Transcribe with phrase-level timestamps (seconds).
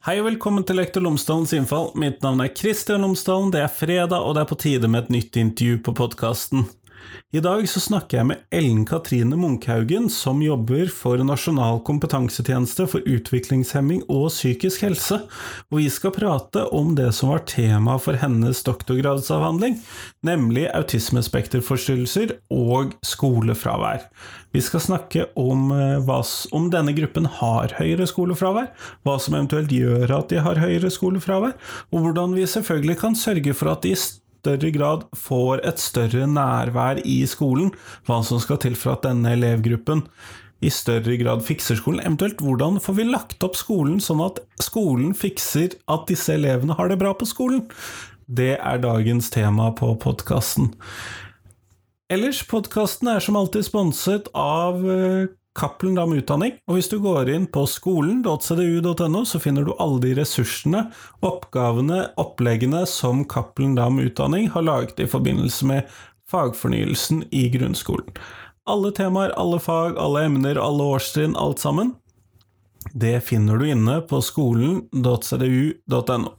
[0.00, 1.90] Hei og velkommen til Lektor Lomsdalens innfall.
[2.00, 3.50] Mitt navn er Kristian Lomsdalen.
[3.52, 6.62] Det er fredag, og det er på tide med et nytt intervju på podkasten.
[7.30, 13.06] I dag så snakker jeg med Ellen Katrine Munkhaugen, som jobber for Nasjonal kompetansetjeneste for
[13.06, 15.20] utviklingshemming og psykisk helse,
[15.70, 19.78] og vi skal prate om det som var tema for hennes doktorgradsavhandling,
[20.26, 24.08] nemlig autismespekterforstyrrelser og skolefravær.
[24.50, 26.18] Vi skal snakke om eh, hva,
[26.56, 28.72] om denne gruppen har høyere skolefravær,
[29.06, 31.54] hva som eventuelt gjør at de har høyere skolefravær,
[31.94, 33.94] og hvordan vi selvfølgelig kan sørge for at de
[34.40, 37.72] større grad får et større nærvær i skolen,
[38.08, 40.06] hva som skal til for at denne elevgruppen
[40.60, 42.02] i større grad fikser skolen.
[42.04, 46.92] Eventuelt hvordan får vi lagt opp skolen sånn at skolen fikser at disse elevene har
[46.92, 47.64] det bra på skolen?
[48.30, 50.70] Det er dagens tema på podkasten.
[52.10, 57.32] Ellers, podkasten er som alltid sponset av eh, Cappelen Dam Utdanning, og hvis du går
[57.34, 60.84] inn på skolen.cdu.no, så finner du alle de ressursene,
[61.26, 65.90] oppgavene, oppleggene som Cappelen Dam Utdanning har laget i forbindelse med
[66.30, 68.14] fagfornyelsen i grunnskolen.
[68.70, 71.96] Alle temaer, alle fag, alle emner, alle årstrinn, alt sammen.
[72.94, 76.30] Det finner du inne på skolen.cdu.no.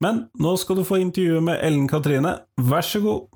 [0.00, 3.28] Men nå skal du få intervjuet med Ellen Katrine, vær så god!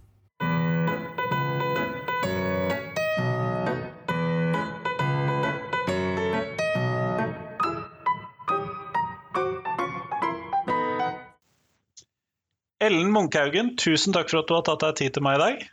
[12.94, 15.64] Ellen Munkhaugen, tusen takk for at du har tatt deg tid til meg i dag.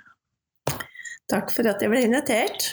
[1.30, 2.72] Takk for at jeg ble invitert.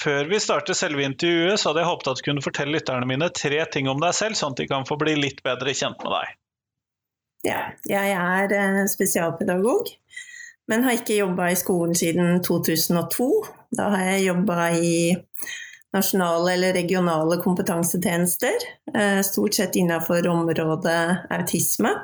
[0.00, 3.28] Før vi starter selve intervjuet, så hadde jeg håpet at du kunne fortelle lytterne mine
[3.36, 6.14] tre ting om deg selv, sånn at de kan få bli litt bedre kjent med
[6.14, 6.36] deg.
[7.50, 9.90] Ja, jeg er eh, spesialpedagog,
[10.70, 13.28] men har ikke jobba i skolen siden 2002.
[13.76, 14.94] Da har jeg jobba i
[15.96, 21.02] nasjonale eller regionale kompetansetjenester, eh, stort sett innafor området
[21.34, 21.96] autisme.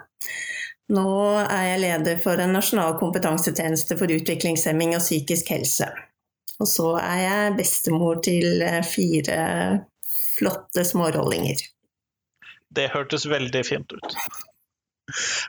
[0.94, 1.10] Nå
[1.42, 5.88] er jeg leder for en nasjonal kompetansetjeneste for utviklingshemming og psykisk helse.
[6.62, 9.41] Og så er jeg bestemor til eh, fire
[10.36, 11.64] flotte smårollinger.
[12.76, 14.16] Det hørtes veldig fint ut.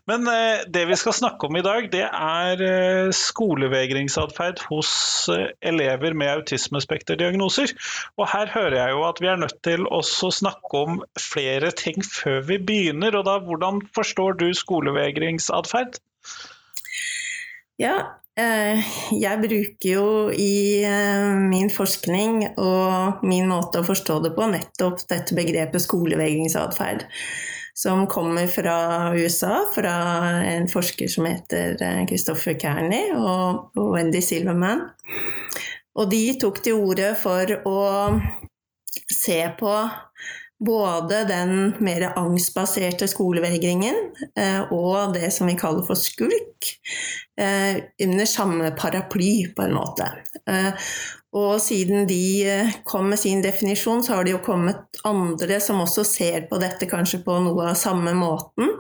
[0.06, 4.92] Men eh, det vi skal snakke om i dag, det er eh, skolevegringsatferd hos
[5.34, 7.74] eh, elever med autismespekterdiagnoser.
[8.18, 12.06] Og her hører jeg jo at vi er nødt til å snakke om flere ting
[12.06, 13.18] før vi begynner.
[13.18, 16.00] Og da, hvordan forstår du skolevegringsatferd?
[17.82, 17.98] Ja,
[18.38, 20.86] jeg bruker jo i
[21.50, 27.08] min forskning og min måte å forstå det på nettopp dette begrepet skolevegringsatferd
[27.78, 28.78] som kommer fra
[29.16, 29.96] USA, fra
[30.50, 34.82] en forsker som heter eh, Christopher Kearney og, Wendy Silverman.
[35.98, 37.82] Og de tok til orde for å
[39.14, 39.76] se på
[40.58, 41.54] både den
[41.86, 44.00] mer angstbaserte skolevegringen
[44.34, 46.72] eh, og det som vi kaller for skulk,
[47.38, 50.10] eh, under samme paraply, på en måte.
[51.36, 55.82] Og siden de eh, kom med sin definisjon, så har det jo kommet andre som
[55.84, 58.72] også ser på dette kanskje på noe av samme måten.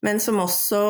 [0.00, 0.80] Men som også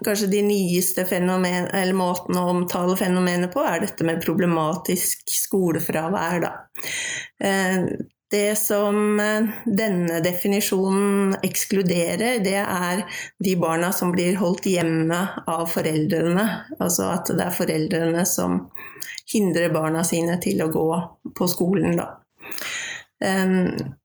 [0.00, 6.38] Kanskje de nyeste fenomen, eller måtene å omtale fenomenet på, er dette med problematisk skolefravær,
[6.40, 6.52] da.
[7.44, 7.90] Eh,
[8.30, 13.02] det som eh, denne definisjonen ekskluderer, det er
[13.42, 15.18] de barna som blir holdt hjemme
[15.50, 16.46] av foreldrene.
[16.78, 18.62] Altså at det er foreldrene som
[19.32, 20.88] hindre barna sine til å gå
[21.36, 22.08] på skolen, da.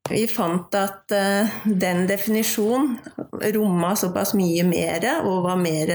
[0.09, 2.97] Vi fant at eh, den definisjonen
[3.55, 5.93] romma såpass mye mer og var mer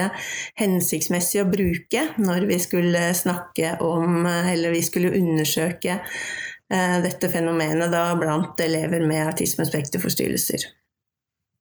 [0.56, 7.92] hensiktsmessig å bruke når vi skulle snakke om, eller vi skulle undersøke eh, dette fenomenet
[7.92, 10.64] da blant elever med autismespekterforstyrrelser.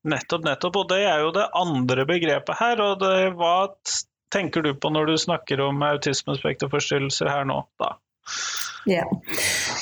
[0.07, 0.79] Nettopp, nettopp.
[0.79, 2.79] Og det er jo det andre begrepet her.
[2.85, 3.67] Og det, hva
[4.33, 7.95] tenker du på når du snakker om autismespekterforstyrrelser her nå, da?
[8.85, 9.05] Ja.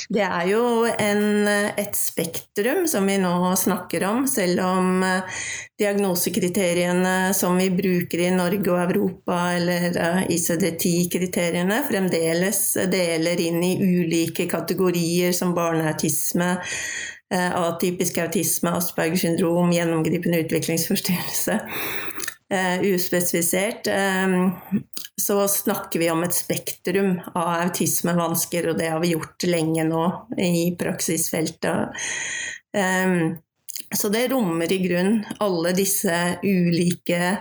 [0.09, 5.41] Det er jo en, et spektrum som vi nå snakker om, selv om eh,
[5.79, 12.61] diagnosekriteriene som vi bruker i Norge og Europa, eller eh, ICD-10-kriteriene, fremdeles
[12.91, 16.55] deler inn i ulike kategorier som barneautisme,
[17.33, 21.61] eh, atypisk autisme, Asperger syndrom, gjennomgripende utviklingsforstyrrelse
[22.49, 24.51] uspesifisert, um,
[25.21, 30.05] så snakker vi om et spektrum av autismevansker, og det har vi gjort lenge nå
[30.39, 32.07] i praksisfeltet.
[32.77, 33.37] Um,
[33.95, 36.11] Så det rommer i grunn alle disse
[36.43, 37.37] ulike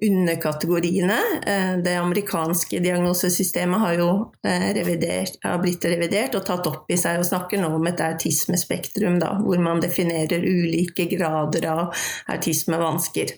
[0.00, 1.18] underkategoriene.
[1.46, 4.08] Eh, det amerikanske diagnosesystemet har jo
[4.46, 8.00] eh, revidert, har blitt revidert og tatt opp i seg og snakker nå om et
[8.00, 11.92] autismespektrum, da, hvor man definerer ulike grader av
[12.32, 13.36] autismevansker.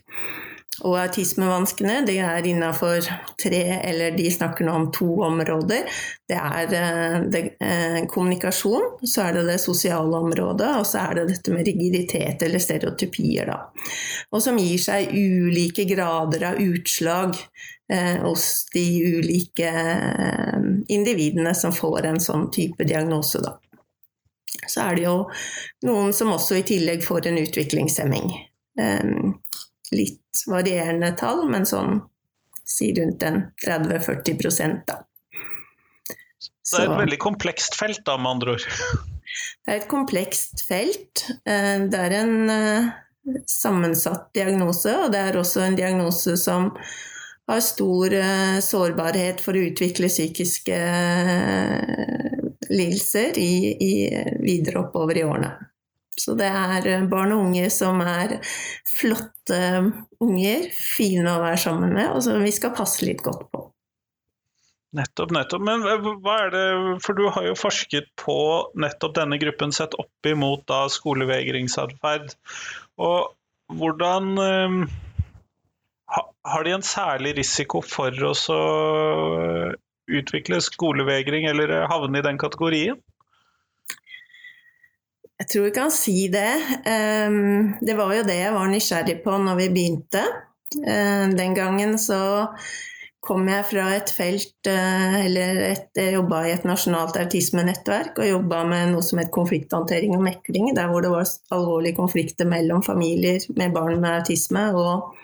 [0.81, 3.05] Og autismevanskene det er innafor
[3.41, 5.85] tre, eller de snakker nå om to områder.
[6.29, 11.21] Det er eh, det, eh, kommunikasjon, så er det det sosiale området, og så er
[11.21, 13.59] det dette med rigiditet eller stereotypier, da.
[14.33, 17.37] Og som gir seg ulike grader av utslag
[17.93, 18.87] eh, hos de
[19.21, 23.59] ulike eh, individene som får en sånn type diagnose, da.
[24.67, 25.19] Så er det jo
[25.85, 28.33] noen som også i tillegg får en utviklingshemming.
[28.81, 29.22] Um,
[29.93, 32.01] litt varierende tall, men sånn
[32.65, 35.03] si rundt en 30-40 da.
[36.63, 38.67] Så det er et veldig komplekst felt, da, med andre ord?
[39.63, 41.25] Det er et komplekst felt.
[41.49, 42.91] Eh, det er en eh,
[43.49, 46.71] sammensatt diagnose, og det er også en diagnose som
[47.51, 50.79] har stor eh, sårbarhet for å utvikle psykiske
[52.73, 53.93] lidelser i, i
[54.41, 55.53] videre oppover i årene.
[56.19, 58.39] Så det er eh, barn og unge som er
[58.89, 59.61] flotte
[60.23, 63.63] unger, fine å være sammen med, og som vi skal passe litt godt på.
[64.93, 65.63] Nettopp, nettopp.
[65.65, 65.87] Men
[66.21, 66.65] hva er det
[67.01, 68.35] For du har jo forsket på
[68.77, 72.35] nettopp denne gruppen sett opp imot da skolevegringsatferd.
[73.01, 73.33] Og
[73.73, 74.35] hvordan
[76.45, 78.35] Har de en særlig risiko for å
[80.13, 83.01] utvikle skolevegring eller havne i den kategorien?
[85.43, 86.55] Jeg tror vi kan si det.
[86.87, 90.23] Ehm, det var jo det jeg var nysgjerrig på når vi begynte.
[90.87, 92.21] Ehm, den gangen så
[93.23, 98.29] kom jeg fra et felt eh, Eller et, jeg jobba i et nasjonalt autismenettverk og
[98.29, 102.83] jobba med noe som het konflikthåndtering og mekling, der hvor det var alvorlige konflikter mellom
[102.87, 105.17] familier med barn med autisme og,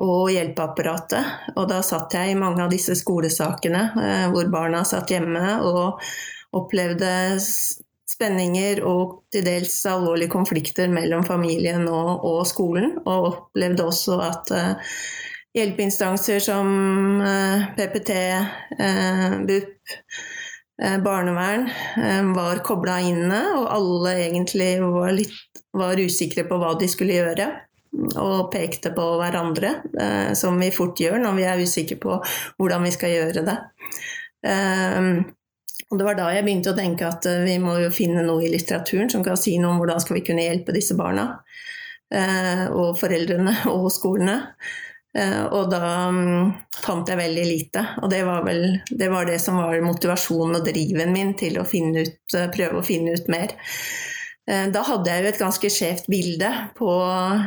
[0.00, 1.52] og hjelpeapparatet.
[1.58, 6.00] Og da satt jeg i mange av disse skolesakene eh, hvor barna satt hjemme og
[6.56, 7.12] opplevde
[8.16, 12.96] spenninger og til dels alvorlige konflikter mellom familien og, og skolen.
[13.04, 14.96] Og opplevde også at uh,
[15.56, 16.72] hjelpeinstanser som
[17.22, 18.16] uh, PPT,
[18.80, 19.94] uh, BUP,
[20.76, 21.70] barnevern
[22.36, 27.46] var kobla inne, og alle egentlig var, litt, var usikre på hva de skulle gjøre
[28.20, 32.18] og pekte på hverandre, eh, som vi fort gjør når vi er usikre på
[32.58, 33.56] hvordan vi skal gjøre det.
[35.90, 38.42] Og det var da jeg begynte å tenke at eh, vi må jo finne noe
[38.42, 41.28] i litteraturen som kan si noe om hvordan skal vi kunne hjelpe disse barna.
[42.14, 44.40] Eh, og foreldrene og skolene.
[45.16, 47.86] Eh, og da um, fant jeg veldig lite.
[48.02, 51.66] Og det var vel det, var det som var motivasjonen og driven min til å
[51.66, 53.54] ut, prøve å finne ut mer.
[54.46, 56.46] Da hadde jeg jo et ganske skjevt bilde
[56.78, 56.90] på,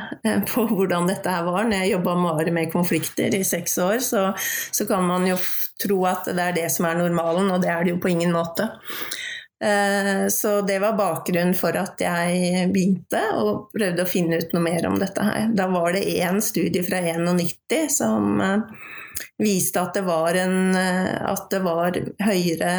[0.49, 1.63] på, hvordan dette her var.
[1.63, 2.15] Når jeg jobba
[2.51, 5.37] med konflikter i seks år, så, så kan man jo
[5.81, 8.35] tro at det er det som er normalen, og det er det jo på ingen
[8.35, 8.69] måte.
[9.63, 14.63] Eh, så det var bakgrunnen for at jeg begynte og prøvde å finne ut noe
[14.63, 15.49] mer om dette her.
[15.51, 18.85] Da var det én studie fra 91 som eh,
[19.43, 22.73] viste at det var, en, eh, at det var høyere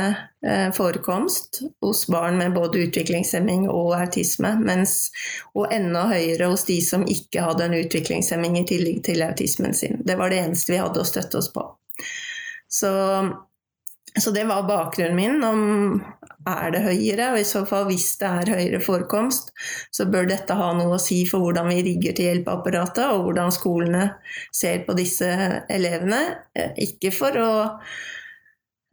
[0.73, 5.11] forekomst hos barn med både utviklingshemming og autisme, mens,
[5.53, 10.01] og enda høyere hos de som ikke hadde en utviklingshemming i tillegg til autismen sin.
[10.01, 11.67] Det var det eneste vi hadde å støtte oss på.
[12.71, 12.91] Så,
[14.15, 15.45] så det var bakgrunnen min.
[15.45, 15.63] Om
[16.49, 19.53] er det høyere, og i så fall hvis det er høyere forekomst,
[19.93, 23.53] så bør dette ha noe å si for hvordan vi rigger til hjelpeapparatet, og hvordan
[23.55, 24.07] skolene
[24.55, 25.29] ser på disse
[25.69, 26.23] elevene.
[26.57, 27.53] Eh, ikke for å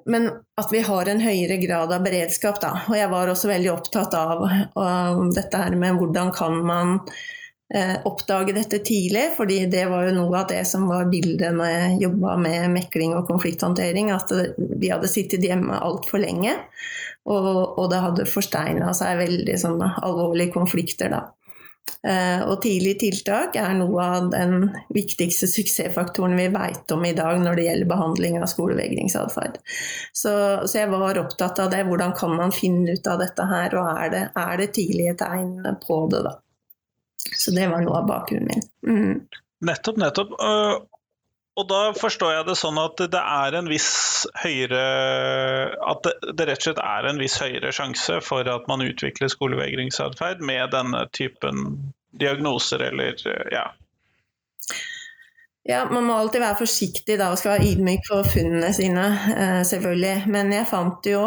[0.08, 2.70] men at vi har en høyere grad av beredskap, da.
[2.88, 4.46] Og jeg var også veldig opptatt av,
[4.80, 6.94] av dette her med hvordan kan man
[8.08, 11.98] oppdage dette tidlig, fordi det var jo noe av det som var bildet når jeg
[12.06, 16.54] jobba med mekling og konflikthåndtering, at de hadde sittet hjemme altfor lenge.
[17.28, 21.26] Og, og, det hadde forsteina seg veldig sånne alvorlige konflikter da.
[22.08, 27.40] Eh, og tidlig tiltak er noe av den viktigste suksessfaktoren vi vet om i dag
[27.42, 29.60] når det gjelder behandling av skolevegringsatferd.
[30.14, 30.34] Så,
[30.64, 31.84] så, jeg var opptatt av det.
[31.88, 35.58] Hvordan kan man finne ut av dette her, og er det, er det tidlige tegn
[35.84, 36.38] på det, da.
[37.36, 38.70] Så det var noe av bakgrunnen min.
[38.88, 39.42] Mm.
[39.68, 40.38] Nettopp, nettopp.
[41.58, 44.82] Og da forstår jeg det sånn at det er en viss høyere
[45.90, 50.44] At det, rett og slett er en viss høyere sjanse for at man utvikler skolevegringsatferd
[50.46, 51.66] med denne typen
[52.18, 53.18] diagnoser eller
[53.54, 53.66] ja.
[55.68, 59.64] Ja, man må alltid være forsiktig da og skal være ydmyk for funnene sine, eh,
[59.68, 60.30] selvfølgelig.
[60.32, 61.24] Men jeg fant jo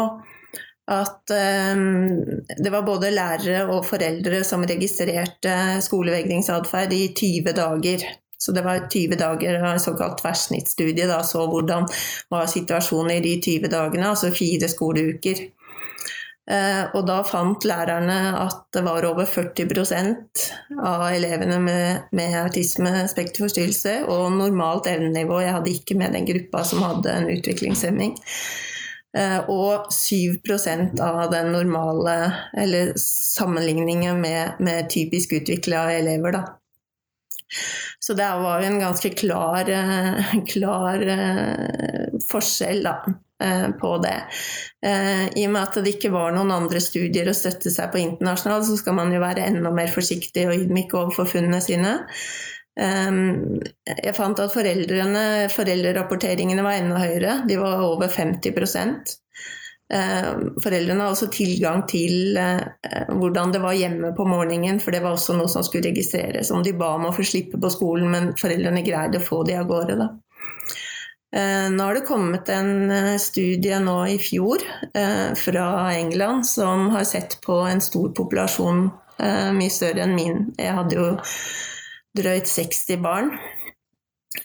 [0.89, 1.33] at
[1.75, 2.17] um,
[2.57, 5.53] det var både lærere og foreldre som registrerte
[5.85, 8.05] skolevegringsatferd i 20 dager.
[8.41, 11.85] Så det var 20 dager av en såkalt tverrsnittstudie, da, så hvordan
[12.33, 15.43] var situasjonen i de 20 dagene, altså fire skoleuker.
[16.51, 20.47] Uh, og da fant lærerne at det var over 40%
[20.81, 25.37] av elevene med, med autismespekterforstyrrelse og normalt evnenivå.
[25.45, 28.17] Jeg hadde ikke med den gruppa som hadde en utviklingshemming.
[29.17, 32.15] Eh, og 7% av den normale,
[32.57, 36.43] eller sammenligningen med, med typisk utvikla elever, da.
[37.99, 42.95] Så det var jo en ganske klar, eh, klar eh, forskjell da,
[43.81, 44.17] på det.
[44.85, 48.67] I og med at det ikke var noen andre studier å støtte seg på internasjonalt,
[48.67, 51.95] så skal man jo være enda mer forsiktig og ydmyk overfor funnene sine.
[52.79, 57.33] Ehm, jeg fant at foreldrerapporteringene var enda høyere.
[57.49, 59.17] De var over 50%
[59.91, 62.61] ehm, Foreldrene har også tilgang til eh,
[63.11, 66.51] hvordan det var hjemme på morgenen, for det var også noe som skulle registreres.
[66.51, 69.55] Om de ba om å få slippe på skolen, men foreldrene greide å få de
[69.59, 69.95] av gårde.
[69.99, 70.07] Da.
[71.35, 74.63] Ehm, nå har det kommet en eh, studie nå i fjor
[74.95, 80.49] eh, fra England som har sett på en stor populasjon, mye større enn min.
[80.57, 81.03] Jeg hadde jo
[82.17, 83.33] drøyt 60 barn.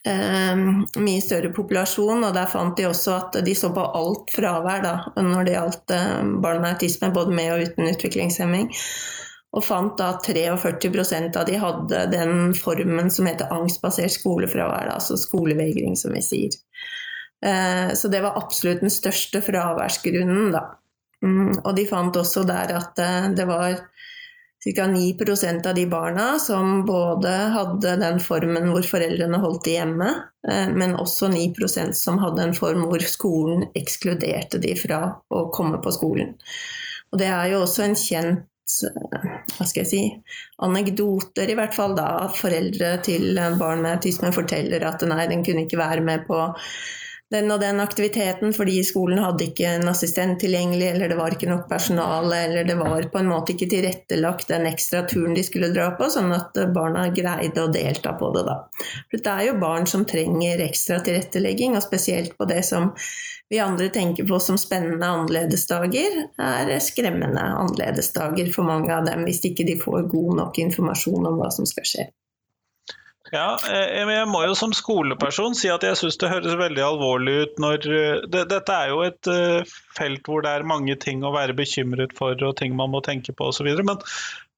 [0.02, 4.82] Um, mye større populasjon, og der fant de også at de så på alt fravær
[4.82, 8.72] da, når det gjaldt uh, barn med autisme, både med og uten utviklingshemming.
[9.56, 14.98] Og fant da at 43% av de hadde den formen som heter angstbasert skolefravær, da,
[14.98, 16.58] altså skolevegring, som vi sier.
[17.46, 20.66] Uh, så det var absolutt den største fraværsgrunnen, da.
[21.22, 23.86] Um, og de fant også der at uh, det var
[24.74, 24.82] ca.
[24.82, 30.08] 9% av de barna som både hadde den formen hvor foreldrene holdt de hjemme,
[30.48, 35.78] eh, men også 9% som hadde en form hvor skolen ekskluderte de fra å komme
[35.84, 36.34] på skolen.
[37.12, 40.04] Og det er jo også en kjent eh, hva skal jeg si,
[40.66, 45.46] anekdoter, i hvert fall da, at foreldre til barn med autisme forteller at nei, den
[45.46, 46.42] kunne ikke være med på
[47.34, 51.48] den og den aktiviteten fordi skolen hadde ikke en assistent tilgjengelig, eller det var ikke
[51.50, 55.72] nok personale, eller det var på en måte ikke tilrettelagt den ekstra turen de skulle
[55.74, 58.60] dra på, sånn at barna greide å delta på det, da.
[59.10, 62.92] For det er jo barn som trenger ekstra tilrettelegging, og spesielt på det som
[63.50, 69.42] vi andre tenker på som spennende annerledesdager, er skremmende annerledesdager for mange av dem, hvis
[69.50, 72.06] ikke de får god nok informasjon om hva som skal skje.
[73.34, 77.34] Ja, eh, jeg må jo som skoleperson si at jeg syns det høres veldig alvorlig
[77.42, 81.24] ut når eh, det, Dette er jo et uh, felt hvor det er mange ting
[81.26, 83.70] å være bekymret for og ting man må tenke på osv.
[83.82, 84.02] Men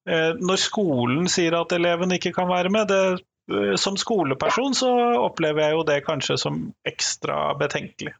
[0.08, 4.88] når skolen sier at eleven ikke kan være med, det, som skoleperson så
[5.20, 8.14] opplever jeg jo det kanskje som ekstra betenkelig.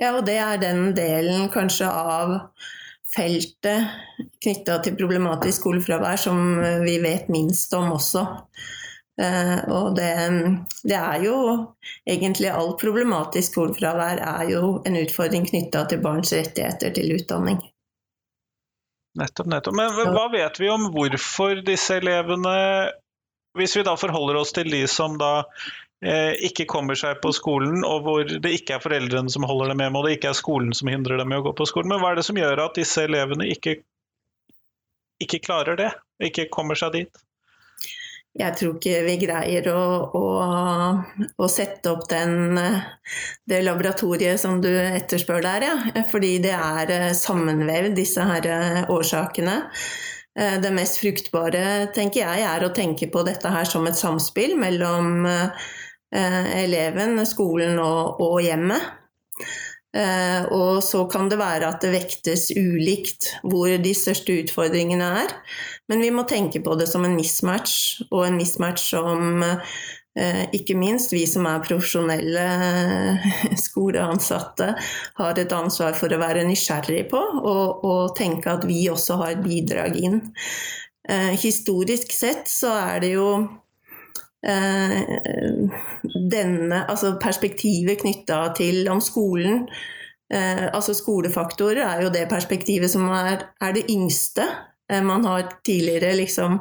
[0.00, 2.32] Ja, og det er den delen kanskje av
[3.12, 3.92] feltet
[4.40, 6.40] knytta til problematisk skolefravær som
[6.86, 8.24] vi vet minst om også.
[9.18, 10.12] Uh, og det,
[10.86, 11.38] det, er jo
[12.06, 17.58] egentlig alt problematisk skolefravær er jo en utfordring knytta til barns rettigheter til utdanning.
[19.18, 19.74] Nettopp, nettopp.
[19.74, 22.54] Men hva vet vi om hvorfor disse elevene,
[23.58, 25.32] hvis vi da forholder oss til de som da
[26.04, 29.82] eh, ikke kommer seg på skolen, og hvor det ikke er foreldrene som holder dem
[29.82, 32.04] hjemme, og det ikke er skolen som hindrer dem i å gå på skolen, men
[32.04, 33.80] hva er det som gjør at disse elevene ikke,
[35.24, 35.90] ikke klarer det,
[36.30, 37.24] ikke kommer seg dit?
[38.38, 40.26] Jeg tror ikke vi greier å, å,
[41.42, 42.58] å sette opp den,
[43.48, 46.04] det laboratoriet som du etterspør der, ja.
[46.10, 49.56] Fordi det er eh, sammenvevd, disse her eh, årsakene.
[50.38, 54.54] Eh, det mest fruktbare, tenker jeg, er å tenke på dette her som et samspill
[54.60, 55.26] mellom
[56.08, 58.97] eleven, skolen og, og hjemmet.
[59.98, 65.34] Eh, og så kan det være at det vektes ulikt hvor de største utfordringene er.
[65.90, 70.76] Men vi må tenke på det som en mismatch, og en mismatch som eh, ikke
[70.78, 72.46] minst vi som er profesjonelle
[73.66, 74.74] skoleansatte,
[75.18, 79.34] har et ansvar for å være nysgjerrig på, og, og tenke at vi også har
[79.34, 80.20] et bidrag inn.
[81.08, 83.32] Eh, historisk sett så er det jo
[86.30, 89.64] denne, altså perspektivet knytta til om skolen
[90.32, 94.46] eh, altså Skolefaktorer er jo det perspektivet som er, er det yngste.
[94.92, 96.60] Eh, man har tidligere liksom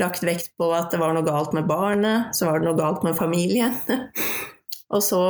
[0.00, 3.04] lagt vekt på at det var noe galt med barnet, så var det noe galt
[3.06, 3.74] med familien.
[4.88, 5.20] Og så,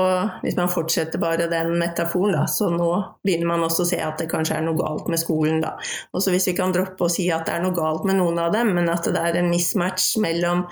[0.45, 2.91] hvis man fortsetter bare den metaforen, da, så nå
[3.27, 5.73] begynner man også å se at det kanskje er noe galt med skolen, da.
[6.15, 8.38] Og så hvis vi kan droppe å si at det er noe galt med noen
[8.38, 10.62] av dem, men at det er en mismatch mellom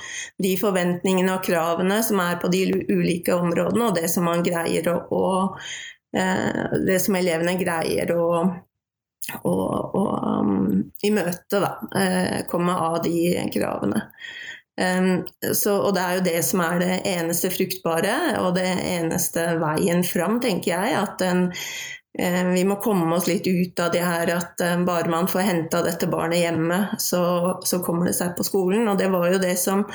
[0.43, 2.63] de forventningene og kravene som er på de
[2.93, 5.27] ulike områdene, og det som man greier å, å
[6.15, 8.31] eh, Det som elevene greier å
[9.43, 14.05] og, og um, i møte da, uh, komme av de kravene.
[14.77, 20.03] Så, og det er jo det som er det eneste fruktbare, og det eneste veien
[20.05, 20.99] fram, tenker jeg.
[21.01, 25.09] At en, uh, vi må komme oss litt ut av det her at uh, bare
[25.13, 27.23] man får henta dette barnet hjemme, så,
[27.65, 28.85] så, kommer det seg på skolen.
[28.93, 29.87] Og det var jo det som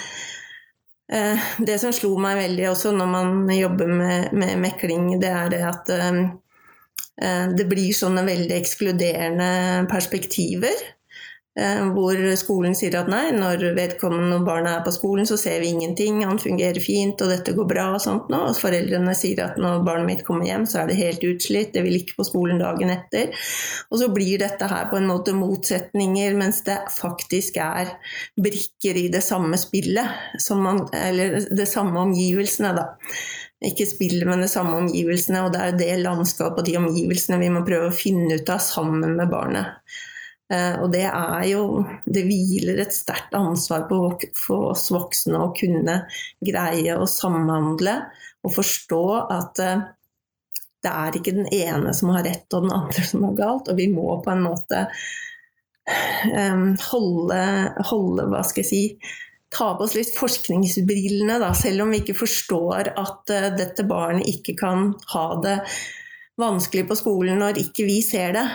[1.11, 5.59] det som slo meg veldig også når man jobber med, med mekling, det er det
[5.67, 5.89] at
[7.21, 9.51] Eh, det blir sånne veldig ekskluderende
[9.91, 10.85] perspektiver.
[11.59, 15.73] Eh, hvor skolen sier at nei, når vedkommende barna er på skolen, så ser vi
[15.73, 18.39] ingenting, han fungerer fint og dette går bra og sånt nå.
[18.47, 21.83] Og foreldrene sier at når barnet mitt kommer hjem, så er det helt utslitt, det
[21.83, 23.35] vil ikke på skolen dagen etter.
[23.91, 27.91] Og så blir dette her på en måte motsetninger, mens det faktisk er
[28.39, 32.93] brikker i det samme spillet, man, eller det samme omgivelsene, da
[33.61, 35.43] ikke spillet, men de samme omgivelsene.
[35.45, 38.63] Og det er det landskapet og de omgivelsene vi må prøve å finne ut av
[38.63, 39.99] sammen med barnet.
[40.51, 44.01] Eh, og det er jo Det hviler et sterkt ansvar på
[44.57, 46.01] oss voksne å kunne
[46.43, 47.95] greie å samhandle
[48.41, 49.83] og forstå at eh,
[50.81, 53.67] det er ikke den ene som har rett og den andre som har galt.
[53.69, 54.79] Og vi må på en måte
[55.85, 57.41] eh, holde,
[57.91, 58.81] holde hva skal jeg si
[59.51, 64.55] ta på oss litt forskningsbrillene, da, selv om vi ikke forstår at dette barnet ikke
[64.57, 65.57] kan ha det
[66.39, 68.45] vanskelig på skolen når ikke vi ser det.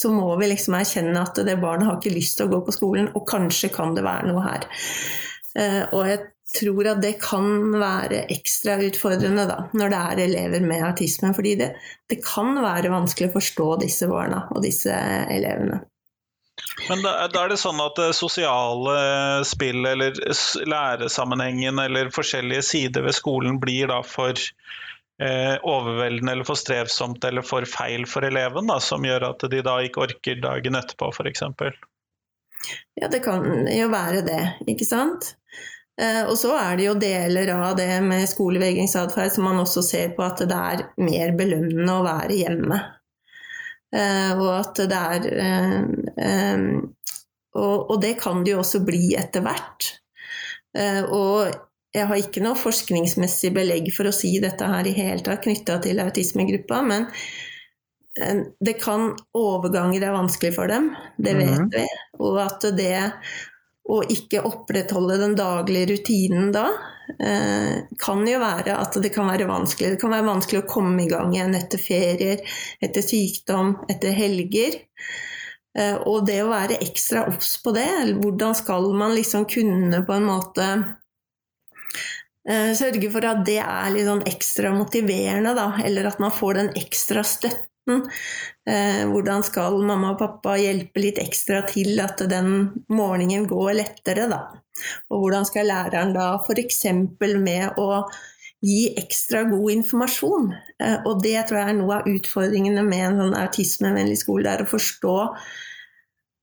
[0.00, 2.76] Så må vi liksom erkjenne at det barnet har ikke lyst til å gå på
[2.76, 4.68] skolen, og kanskje kan det være noe her.
[5.58, 6.22] Uh, og jeg
[6.56, 7.46] tror at det kan
[7.78, 11.32] være ekstra utfordrende da, når det er elever med autisme.
[11.36, 11.70] Fordi det,
[12.10, 14.94] det kan være vanskelig å forstå disse barna og disse
[15.30, 15.82] elevene.
[16.88, 18.96] Men da, da, er det sånn at det sosiale
[19.48, 20.16] spill eller
[20.68, 24.89] læresammenhengen eller forskjellige sider ved skolen blir da for eh,
[25.20, 29.74] overveldende eller for strevsomt eller for feil for eleven, da, som gjør at de da
[29.84, 31.42] ikke orker dagen etterpå f.eks.?
[32.96, 35.34] Ja, det kan jo være det, ikke sant.
[36.00, 40.14] Eh, og så er det jo deler av det med skolevegringsatferd som man også ser
[40.16, 42.80] på at det er mer belønnende å være hjemme.
[43.96, 45.80] Eh, og at det er eh,
[46.22, 46.66] eh,
[47.58, 49.88] og, det kan det jo også bli etter hvert.
[51.10, 51.50] og
[51.94, 55.80] jeg har ikke noe forskningsmessig belegg for å si dette her i hele tatt knytta
[55.84, 57.08] til autismegruppa, men
[58.60, 61.68] det kan Overganger er vanskelig for dem, det vet mhm.
[61.72, 61.84] vi.
[62.26, 62.96] Og at det
[63.90, 66.66] å ikke opprettholde den daglige rutinen da,
[67.18, 69.94] Eh, kan jo være at det kan være vanskelig.
[69.94, 72.44] Det kan være vanskelig å komme i gang igjen etter ferier,
[72.82, 74.78] etter sykdom, etter helger.
[75.78, 77.88] Eh, og det å være ekstra obs på det,
[78.20, 80.88] hvordan skal man liksom kunne på en måte eh,
[82.48, 86.70] sørge for at det er litt sånn ekstra motiverende, da, eller at man får den
[86.80, 87.66] ekstra støtten.
[89.10, 92.50] hvordan skal mamma og pappa hjelpe litt ekstra til at den
[92.92, 94.44] morgenen går lettere, da.
[95.10, 96.84] Og hvordan skal læreren da f.eks.
[97.40, 98.04] med å
[98.60, 100.50] gi ekstra god informasjon.
[100.82, 104.44] Eh, og det tror jeg er noe av utfordringene med en sånn autismevennlig skole.
[104.46, 105.16] Det er å forstå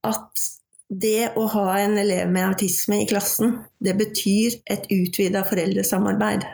[0.07, 0.47] at
[0.87, 6.45] det å ha en elev med autisme i klassen, det betyr et utvida foreldresamarbeid.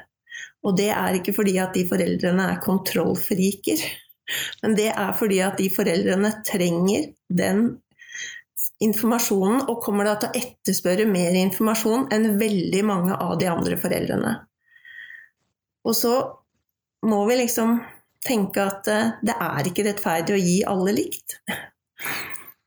[0.63, 3.83] Og det er ikke fordi at de foreldrene er kontrollfriker,
[4.63, 7.65] men det er fordi at de foreldrene trenger den
[8.83, 13.77] informasjonen, og kommer da til å etterspørre mer informasjon enn veldig mange av de andre
[13.79, 14.33] foreldrene.
[15.83, 16.15] Og så
[17.07, 17.77] må vi liksom
[18.23, 21.37] tenke at eh, det er ikke rettferdig å gi alle likt.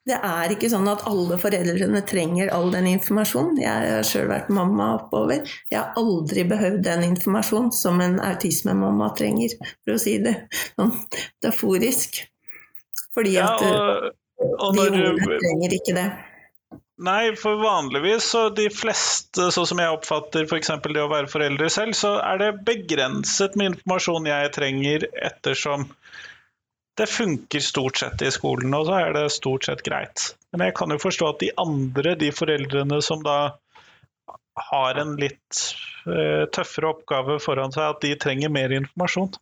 [0.07, 3.57] Det er ikke sånn at alle foreldrene trenger all den informasjonen.
[3.59, 5.43] Jeg har sjøl vært mamma oppover.
[5.73, 10.37] Jeg har aldri behøvd den informasjonen som en autismemamma trenger, for å si det
[10.77, 10.95] sånn
[11.43, 12.23] daforisk.
[13.17, 14.15] Fordi at ja, og
[14.61, 16.09] og de ungene trenger ikke det.
[17.07, 20.71] Nei, for vanligvis, så de fleste, sånn som jeg oppfatter f.eks.
[20.87, 25.91] det å være foreldre selv, så er det begrenset med informasjon jeg trenger ettersom
[26.97, 30.31] det funker stort sett i skolen, og så er det stort sett greit.
[30.53, 33.39] Men jeg kan jo forstå at de andre, de foreldrene som da
[34.71, 35.61] har en litt
[36.09, 39.35] uh, tøffere oppgave foran seg, at de trenger mer informasjon.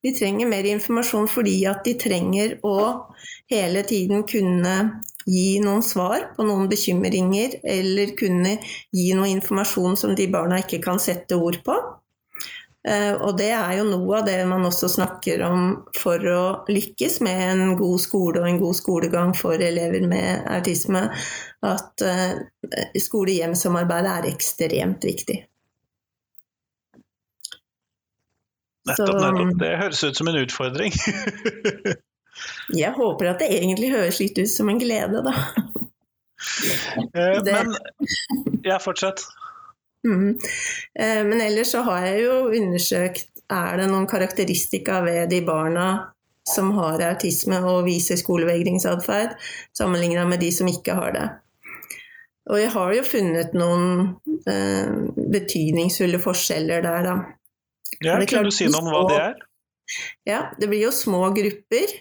[0.00, 2.78] De trenger mer informasjon fordi at de trenger å
[3.52, 4.76] hele tiden kunne
[5.28, 8.56] gi noen svar på noen bekymringer, eller kunne
[8.96, 11.76] gi noe informasjon som de barna ikke kan sette ord på.
[12.88, 17.18] Eh, og det er jo noe av det man også snakker om for å lykkes
[17.26, 21.02] med en god skole og en god skolegang for elever med autisme,
[21.60, 22.38] at eh,
[22.96, 25.42] skole-hjem-samarbeidet er ekstremt viktig.
[28.88, 29.58] Nettopp, nettopp.
[29.60, 30.96] Det høres ut som en utfordring.
[32.80, 35.34] Jeg håper at det egentlig høres litt ut som en glede, da.
[37.12, 37.74] Eh, men
[38.64, 39.26] ja, fortsett.
[40.06, 40.38] Mm.
[41.00, 45.86] Eh, men ellers så har jeg jo undersøkt er det noen karakteristika ved de barna
[46.46, 49.36] som har autisme og viser skolevegringsatferd,
[49.76, 51.26] sammenligna med de som ikke har det.
[52.50, 53.84] Og jeg har jo funnet noen
[54.48, 54.90] eh,
[55.30, 57.14] betydningsfulle forskjeller der, da.
[58.00, 59.38] Ja, kan du si noe om hva det er?
[60.26, 61.94] Ja, det blir jo små grupper.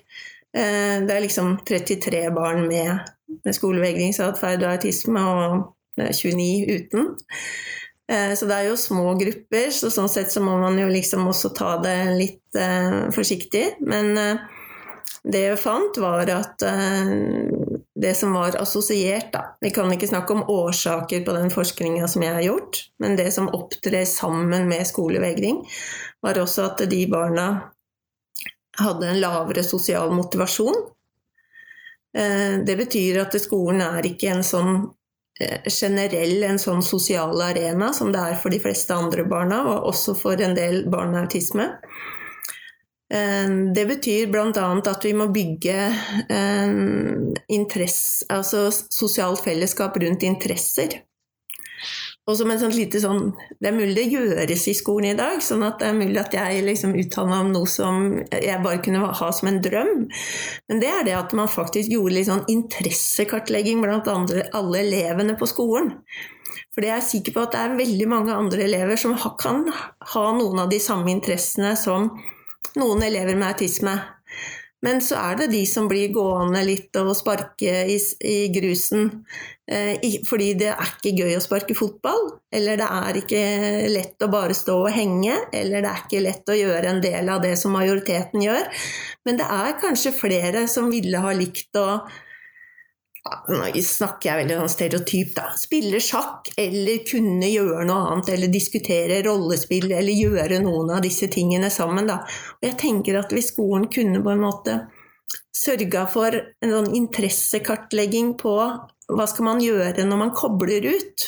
[0.56, 3.12] Eh, det er liksom 33 barn med,
[3.44, 7.12] med skolevegringsatferd og autisme, og 29 uten.
[8.10, 11.28] Eh, så det er jo små grupper, så sånn sett så må man jo liksom
[11.30, 13.66] også ta det litt eh, forsiktig.
[13.86, 14.48] Men eh,
[15.30, 17.14] det jeg fant, var at eh,
[18.00, 22.24] det som var assosiert, da Vi kan ikke snakke om årsaker på den forskninga som
[22.24, 25.66] jeg har gjort, men det som opptrer sammen med skolevegring,
[26.24, 27.50] var også at de barna
[28.80, 30.78] hadde en lavere sosial motivasjon.
[32.18, 34.88] Eh, det betyr at skolen er ikke en sånn
[35.72, 40.16] generell en sånn sosial arena som det er for de fleste andre barna, og også
[40.20, 41.70] for en del barn med autisme.
[43.14, 44.68] Eh, det betyr bl.a.
[44.78, 45.78] at vi må bygge
[47.48, 51.00] interesse, altså sosialt fellesskap rundt interesser.
[52.30, 55.40] Og som en sånn lite sånn Det er mulig det gjøres i skolen i dag,
[55.42, 58.82] sånn at det er mulig at jeg liksom uttaler meg om noe som jeg bare
[58.86, 60.06] kunne ha som en drøm.
[60.70, 65.36] Men det er det at man faktisk gjorde litt sånn interessekartlegging blant andre, alle elevene
[65.40, 65.96] på skolen.
[66.76, 69.66] For jeg er sikker på at det er veldig mange andre elever som kan
[70.14, 72.12] ha noen av de samme interessene som
[72.78, 73.98] noen elever med autisme.
[74.86, 79.10] Men så er det de som blir gående litt og sparke i, i grusen.
[79.70, 82.30] Eh, fordi det er ikke gøy å sparke fotball.
[82.56, 83.44] Eller det er ikke
[83.92, 85.36] lett å bare stå og henge.
[85.52, 88.72] Eller det er ikke lett å gjøre en del av det som majoriteten gjør.
[89.28, 91.90] Men det er kanskje flere som ville ha likt å
[93.50, 95.48] nå snakker jeg veldig sånn stereotyp, da.
[95.60, 101.30] Spille sjakk, eller kunne gjøre noe annet, eller diskutere rollespill, eller gjøre noen av disse
[101.32, 102.22] tingene sammen, da.
[102.60, 104.80] Og jeg tenker at hvis skolen kunne på en måte
[105.56, 108.56] sørga for en sånn interessekartlegging på
[109.10, 111.28] hva skal man gjøre når man kobler ut,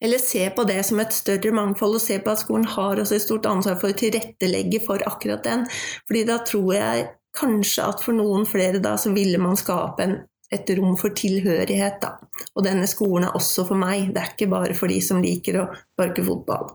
[0.00, 3.18] eller se på det som et større mangfold, og se på at skolen har også
[3.18, 5.66] et stort ansvar for å tilrettelegge for akkurat den.
[6.08, 10.16] Fordi da tror jeg kanskje at for noen flere da så ville man skape en,
[10.50, 12.16] et rom for tilhørighet, da.
[12.54, 15.60] Og denne skolen er også for meg, det er ikke bare for de som liker
[15.62, 16.72] å sparke fotball.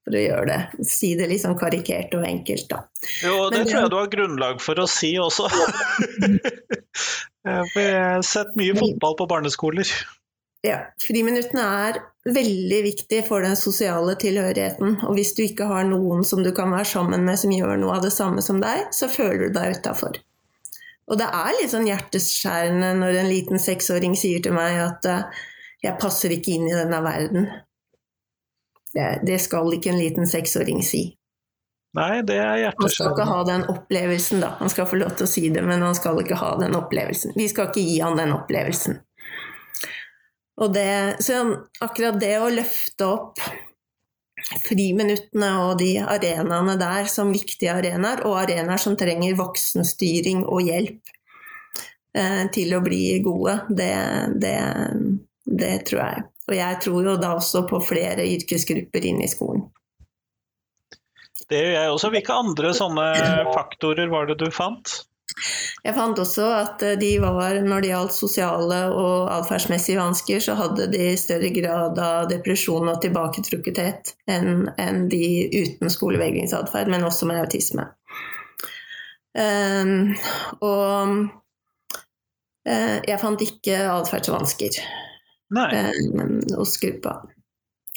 [0.00, 2.82] For å gjøre det, si det litt sånn karikert og enkelt, da.
[3.24, 5.48] Jo, det, det tror jeg du har grunnlag for å si også.
[7.48, 9.92] jeg har sett mye fotball på barneskoler.
[10.66, 14.98] Ja, friminuttene er veldig viktig for den sosiale tilhørigheten.
[15.08, 17.96] Og hvis du ikke har noen som du kan være sammen med som gjør noe
[17.96, 20.20] av det samme som deg, så føler du deg utafor.
[21.10, 25.40] Og det er litt sånn hjerteskjærende når en liten seksåring sier til meg at uh,
[25.80, 27.48] 'jeg passer ikke inn i denne verden'.
[28.94, 31.06] Det, det skal ikke en liten seksåring si.
[31.96, 32.84] Nei, det er hjerteskjærende.
[32.84, 34.54] Han skal ikke ha den opplevelsen, da.
[34.60, 37.32] Han skal få lov til å si det, men han skal ikke ha den opplevelsen.
[37.34, 39.00] Vi skal ikke gi han den opplevelsen.
[40.60, 41.40] Og det, så
[41.80, 43.40] akkurat det å løfte opp
[44.66, 51.12] friminuttene og de arenaene der som viktige arenaer, og arenaer som trenger voksenstyring og hjelp
[52.16, 53.92] eh, til å bli gode, det,
[54.42, 54.56] det,
[55.44, 56.24] det, tror jeg.
[56.50, 59.68] Og jeg tror jo da også på flere yrkesgrupper inne i skolen.
[61.50, 62.10] Det gjør jeg også.
[62.14, 63.06] Hvilke andre sånne
[63.54, 65.00] faktorer var det du fant?
[65.84, 70.56] Jeg fant også at eh, de var, når det gjaldt sosiale og atferdsmessige vansker, så
[70.58, 75.24] hadde de større grad av depresjon og tilbaketrukkethet enn, en de
[75.54, 77.88] uten skolevegringsatferd, men også med autisme.
[79.30, 80.10] Um,
[80.66, 81.12] og
[82.66, 84.80] uh, jeg fant ikke atferdsvansker
[85.54, 87.20] um, hos gruppa.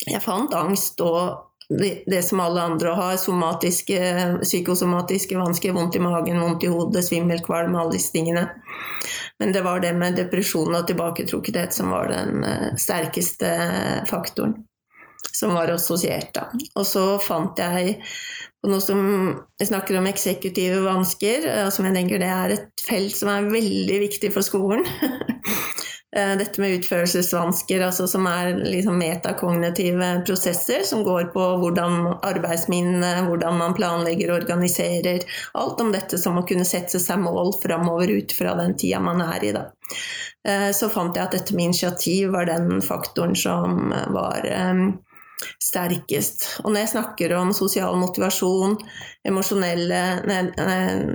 [0.05, 3.99] Jeg fant angst og det, som alle andre har, somatiske,
[4.41, 8.47] psykosomatiske vansker, vondt i magen, vondt i hodet, svimmel, kvalm, alle disse tingene.
[9.39, 13.49] Men det var det med depresjon og tilbaketrukkethet som var den uh, sterkeste
[14.09, 14.55] faktoren
[15.33, 16.37] som var assosiert.
[16.75, 17.97] Og så fant jeg
[18.63, 18.99] på noe som
[19.59, 23.51] Jeg snakker om eksekutive vansker, uh, som jeg tenker det er et felt som er
[23.51, 24.85] veldig viktig for skolen.
[26.15, 33.23] Eh, dette med utførelsesvansker, altså som er liksom metakognitive prosesser som går på hvordan arbeidsminnene,
[33.25, 35.25] hvordan man planlegger og organiserer.
[35.57, 39.23] Alt om dette som å kunne sette seg mål framover ut fra den tida man
[39.25, 39.55] er i.
[39.57, 39.65] Da.
[40.45, 44.85] Eh, så fant jeg at dette med initiativ var den faktoren som var eh,
[45.61, 46.45] sterkest.
[46.63, 48.77] Og når jeg snakker om sosial motivasjon,
[49.27, 50.01] emosjonelle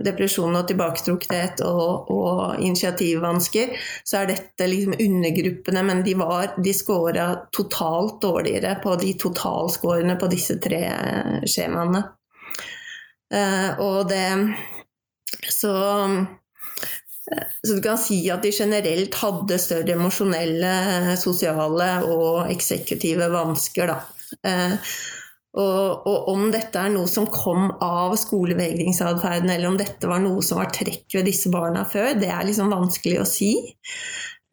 [0.06, 6.74] depresjon og tilbaketrukkethet og, og initiativvansker, så er dette liksom undergruppene, men de, var, de
[6.76, 10.82] scora totalt dårligere på de totalscorene på disse tre
[11.48, 12.04] skjemaene.
[13.28, 14.24] Uh, og det
[15.52, 15.72] Så
[17.66, 24.17] så du kan si at de generelt hadde større emosjonelle, sosiale og eksekutive vansker, da.
[24.46, 24.92] Eh,
[25.58, 30.42] og, og, om dette er noe som kom av skolevegringsatferden, eller om dette var noe
[30.44, 33.52] som var trekk ved disse barna før, det er liksom vanskelig å si.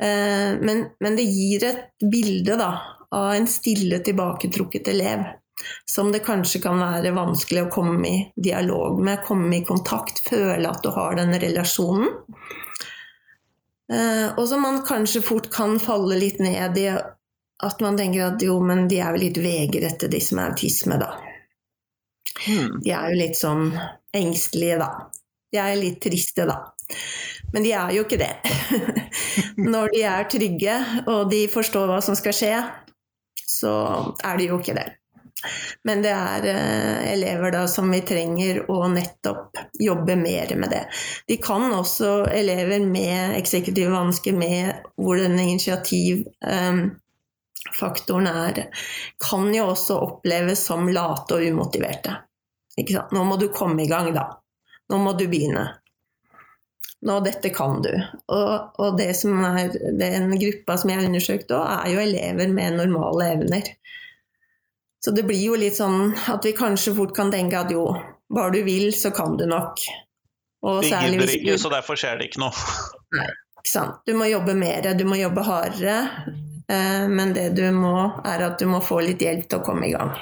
[0.02, 2.72] Eh, men, men det gir et bilde da,
[3.16, 5.26] av en stille, tilbaketrukket elev.
[5.88, 10.68] Som det kanskje kan være vanskelig å komme i dialog med, komme i kontakt, føle
[10.68, 12.10] at du har den relasjonen.
[13.94, 16.88] Eh, og som man kanskje fort kan falle litt ned i
[17.64, 20.98] at man tenker at jo, men de er jo litt vegrete, de som er autisme,
[21.00, 21.14] da.
[22.46, 22.82] Hmm.
[22.84, 23.70] De er jo litt sånn
[24.16, 24.90] engstelige, da.
[25.52, 26.60] De er litt triste, da.
[27.54, 28.34] Men de er jo ikke det.
[29.76, 32.54] Når de er trygge og de forstår hva som skal skje,
[33.46, 33.74] så
[34.26, 34.90] er de jo ikke det.
[35.86, 40.84] Men det er eh, elever da som vi trenger å nettopp jobbe mer med det.
[41.30, 46.94] De kan også, elever med eksekutive vansker, med hvor denne initiativfaktoren
[47.70, 48.62] eh, er,
[49.30, 52.20] kan jo også oppleves som late og umotiverte.
[53.12, 54.30] Nå må du komme i gang, da.
[54.92, 55.70] Nå må du begynne.
[57.06, 57.92] Nå, dette kan du.
[58.34, 62.80] Og, og det som er den gruppa som jeg undersøkte òg, er jo elever med
[62.80, 63.70] normale evner.
[65.06, 67.86] Så det blir jo litt sånn at vi kanskje fort kan tenke at jo,
[68.34, 69.84] bare du vil, så kan du nok.
[70.66, 72.66] Og vi gidder ikke, så derfor skjer det ikke noe.
[73.14, 73.28] Nei,
[73.60, 74.02] ikke sant.
[74.10, 76.00] Du må jobbe mer, du må jobbe hardere.
[76.72, 79.90] Eh, men det du må, er at du må få litt hjelp til å komme
[79.90, 80.16] i gang.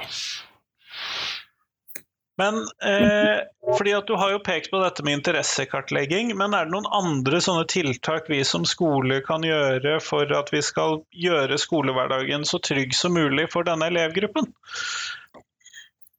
[2.42, 3.46] Men eh,
[3.78, 7.40] fordi at Du har jo pekt på dette med interessekartlegging, men er det noen andre
[7.46, 12.96] sånne tiltak vi som skole kan gjøre for at vi skal gjøre skolehverdagen så trygg
[12.98, 14.50] som mulig for denne elevgruppen?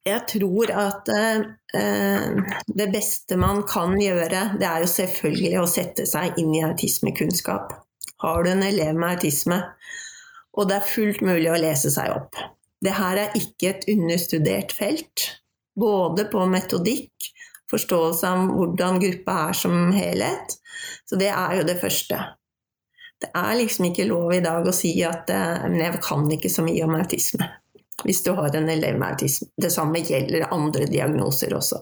[0.05, 2.33] Jeg tror at eh,
[2.69, 7.73] det beste man kan gjøre, det er jo selvfølgelig å sette seg inn i autismekunnskap.
[8.23, 9.57] Har du en elev med autisme,
[10.55, 12.39] og det er fullt mulig å lese seg opp.
[12.83, 15.25] Det her er ikke et understudert felt.
[15.75, 17.29] Både på metodikk,
[17.71, 20.55] forståelse av hvordan gruppa er som helhet.
[21.09, 22.19] Så det er jo det første.
[23.21, 26.51] Det er liksom ikke lov i dag å si at eh, men jeg kan ikke
[26.51, 27.47] så mye om autisme.
[28.03, 29.49] Hvis du har en elev med autisme.
[29.55, 31.79] Det samme gjelder andre diagnoser også.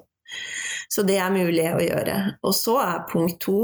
[0.94, 2.18] Så det er mulig å gjøre.
[2.46, 3.58] Og så er punkt to,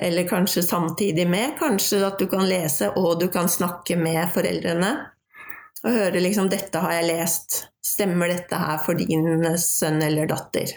[0.00, 4.94] eller kanskje samtidig med, kanskje at du kan lese og du kan snakke med foreldrene.
[5.84, 10.68] Og høre liksom 'dette har jeg lest', Stemmer dette her for din sønn eller datter?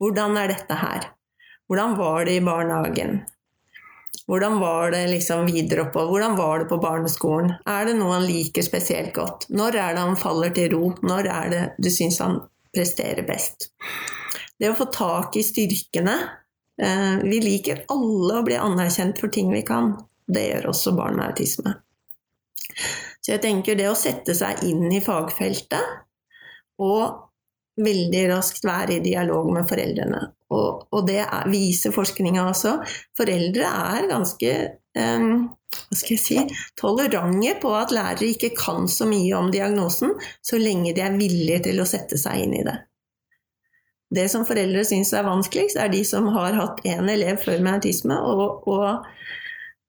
[0.00, 1.06] Hvordan er dette her?
[1.68, 3.22] Hvordan var det i barnehagen?
[4.28, 6.10] Hvordan var det liksom videre oppover?
[6.12, 7.54] Hvordan var det på barneskolen?
[7.66, 9.48] Er det noe han liker spesielt godt?
[9.48, 10.92] Når er det han faller til ro?
[11.02, 12.38] Når er det du syns han
[12.74, 13.70] presterer best?
[14.60, 16.18] Det å få tak i styrkene
[16.80, 19.92] Vi liker alle å bli anerkjent for ting vi kan.
[20.30, 21.74] Det gjør også barn med autisme.
[23.20, 27.28] Så jeg tenker det å sette seg inn i fagfeltet og
[27.80, 30.22] veldig raskt være i dialog med foreldrene.
[30.50, 32.78] Og, og det er, viser forskninga også.
[33.18, 34.54] Foreldre er ganske
[34.98, 36.38] um, hva skal jeg si,
[36.78, 41.64] tolerante på at lærere ikke kan så mye om diagnosen, så lenge de er villige
[41.68, 42.74] til å sette seg inn i det.
[44.10, 47.78] Det som foreldre syns er vanskeligst, er de som har hatt én elev før med
[47.78, 49.06] autisme, og, og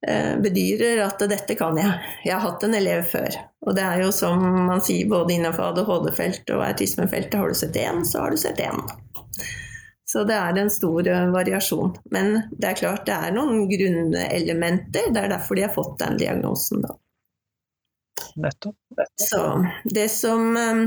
[0.08, 1.92] Eh, bedyrer at dette kan jeg.
[2.24, 3.36] Jeg har hatt en elev før.
[3.62, 7.78] Og det er jo som man sier både innenfor ADHD-felt og autismefeltet, har du sett
[7.78, 8.82] én, så har du sett én.
[10.12, 11.94] Så det er en stor eh, variasjon.
[12.10, 15.06] Men det er klart det er noen grunnelementer.
[15.14, 16.98] Det er derfor de har fått den diagnosen, da.
[18.42, 18.76] Nettopp.
[19.22, 19.42] Så
[19.86, 20.82] det som eh,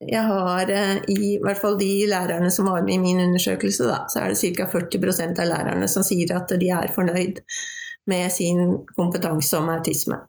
[0.00, 3.98] jeg har eh, i hvert fall de lærerne som var med i min undersøkelse, da,
[4.08, 4.66] så er det ca.
[4.72, 7.42] 40% av lærerne som sier at de er fornøyd
[8.08, 10.22] med sin kompetanse om autisme.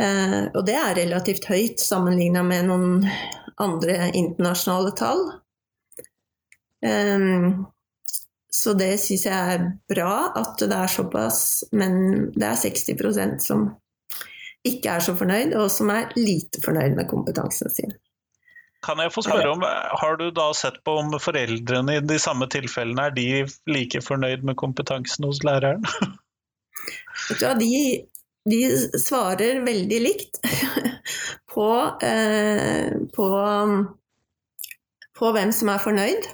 [0.00, 3.06] Eh, og det er relativt høyt sammenligna med noen
[3.60, 5.24] andre internasjonale tall.
[6.84, 7.52] Eh,
[8.52, 11.40] så det syns jeg er bra at det er såpass,
[11.72, 13.70] men det er 60% som
[14.66, 17.94] ikke er så fornøyd, og som er lite fornøyd med kompetansen sin.
[18.82, 19.62] Kan jeg få spørre om,
[20.00, 23.26] Har du da sett på om foreldrene i de samme tilfellene er de
[23.70, 25.86] like fornøyd med kompetansen hos læreren?
[27.28, 27.82] Vet du, de,
[28.50, 28.60] de
[28.98, 30.40] svarer veldig likt
[31.54, 31.68] på,
[32.02, 33.28] eh, på,
[35.18, 36.26] på hvem som er fornøyd.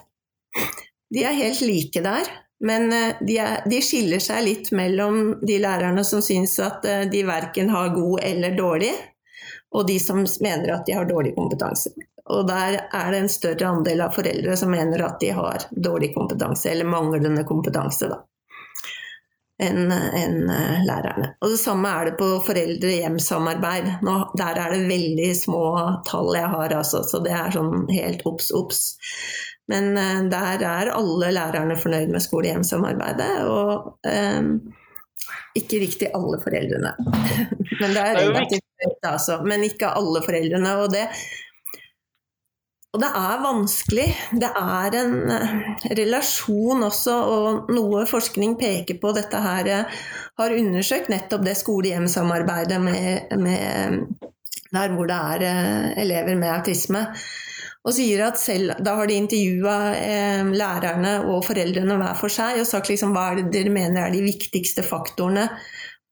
[1.13, 2.33] De er helt like der.
[2.65, 7.07] Men eh, de, er, de, skiller seg litt mellom de lærerne som syns at eh,
[7.11, 8.93] de verken har god eller dårlig,
[9.75, 11.93] og de som mener at de har dårlig kompetanse.
[12.29, 16.11] Og der er det en større andel av foreldre som mener at de har dårlig
[16.17, 18.19] kompetanse, eller manglende kompetanse, da,
[19.63, 21.31] enn en eh, lærerne.
[21.41, 23.89] Og det samme er det på foreldre-hjem-samarbeid.
[24.39, 25.63] Der er det veldig små
[26.11, 28.83] tall jeg har, altså, så det er sånn helt obs, obs.
[29.69, 33.33] Men uh, der er alle lærerne fornøyd med skole-hjem-samarbeidet.
[33.45, 34.55] Og um,
[35.59, 36.95] ikke riktig alle foreldrene.
[37.81, 39.43] Men det er relativt høyt, altså.
[39.45, 40.73] Men ikke alle foreldrene.
[40.83, 41.05] Og det,
[42.95, 44.07] og det er vanskelig.
[44.45, 45.59] Det er en uh,
[46.01, 49.73] relasjon også, og noe forskning peker på dette her
[50.39, 54.33] har undersøkt nettopp det skole-hjem-samarbeidet med, med,
[54.73, 57.05] der hvor det er elever med autisme
[57.87, 62.61] og sier at selv, Da har de intervjua eh, lærerne og foreldrene hver for seg
[62.61, 65.47] og sagt liksom, hva er det dere mener er de viktigste faktorene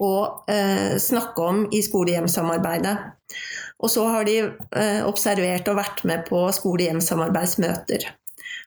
[0.03, 0.15] å
[0.53, 2.97] eh, snakke om i skole-hjem-samarbeidet.
[3.81, 8.09] Og så har de eh, observert og vært med på skole-hjem-samarbeidsmøter.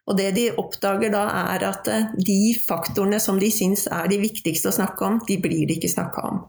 [0.10, 4.22] Og det de oppdager da, er at eh, de faktorene som de syns er de
[4.22, 6.42] viktigste å snakke om, de blir det ikke snakka om.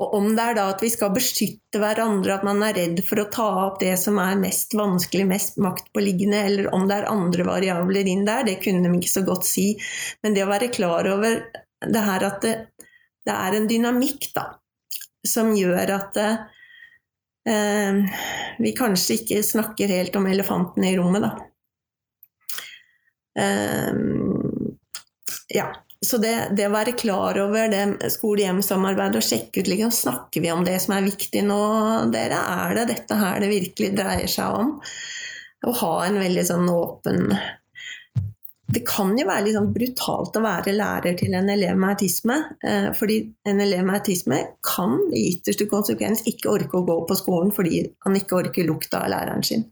[0.00, 3.20] Og om det er da at vi skal beskytte hverandre, at man er redd for
[3.20, 7.44] å ta opp det som er mest vanskelig, mest maktpåliggende, eller om det er andre
[7.44, 9.66] variabler inn der, det kunne de ikke så godt si.
[10.24, 11.42] Men det å være klar over
[11.84, 12.54] det her at det,
[13.28, 14.46] det er en dynamikk, da,
[15.28, 18.00] som gjør at eh,
[18.64, 21.32] vi kanskje ikke snakker helt om elefanten i rommet, da.
[23.44, 23.92] Eh,
[25.52, 25.68] ja
[26.06, 30.52] så det, det, å være klar over det skole-hjem-samarbeidet og sjekke ut liksom, Snakker vi
[30.52, 31.60] om det som er viktig nå,
[32.12, 32.38] dere?
[32.40, 34.70] Er det dette her det virkelig dreier seg om?
[35.60, 37.26] Å ha en veldig sånn åpen
[38.72, 42.38] Det kan jo være litt sånn brutalt å være lærer til en elev med autisme.
[42.64, 43.18] Eh, fordi
[43.50, 47.82] en elev med autisme kan i ytterste konsekvens ikke orke å gå på skolen fordi
[48.06, 49.68] han ikke orker lukta av læreren sin.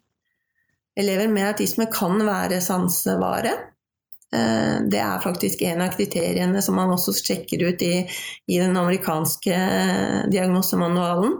[0.98, 3.54] Elever med autisme kan være sansevare.
[4.34, 8.06] Eh, det er faktisk en av kriteriene som man også sjekker ut i,
[8.46, 11.32] i den amerikanske eh, diagnosemanualen.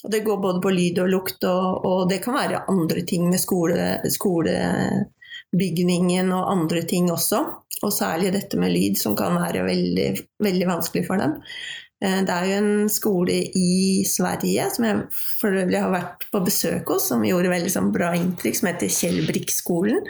[0.00, 3.28] Og det går både på lyd og lukt, og, og det kan være andre ting
[3.28, 7.44] med skole, skolebygningen og andre ting også.
[7.84, 10.10] Og særlig dette med lyd, som kan være veldig,
[10.40, 11.32] veldig vanskelig for dem.
[12.00, 15.04] Eh, det er jo en skole i Sverige som jeg
[15.36, 18.88] for øvrig har vært på besøk hos, som gjorde veldig sånn bra inntrykk, som heter
[18.96, 20.00] Kjellbrikkskolen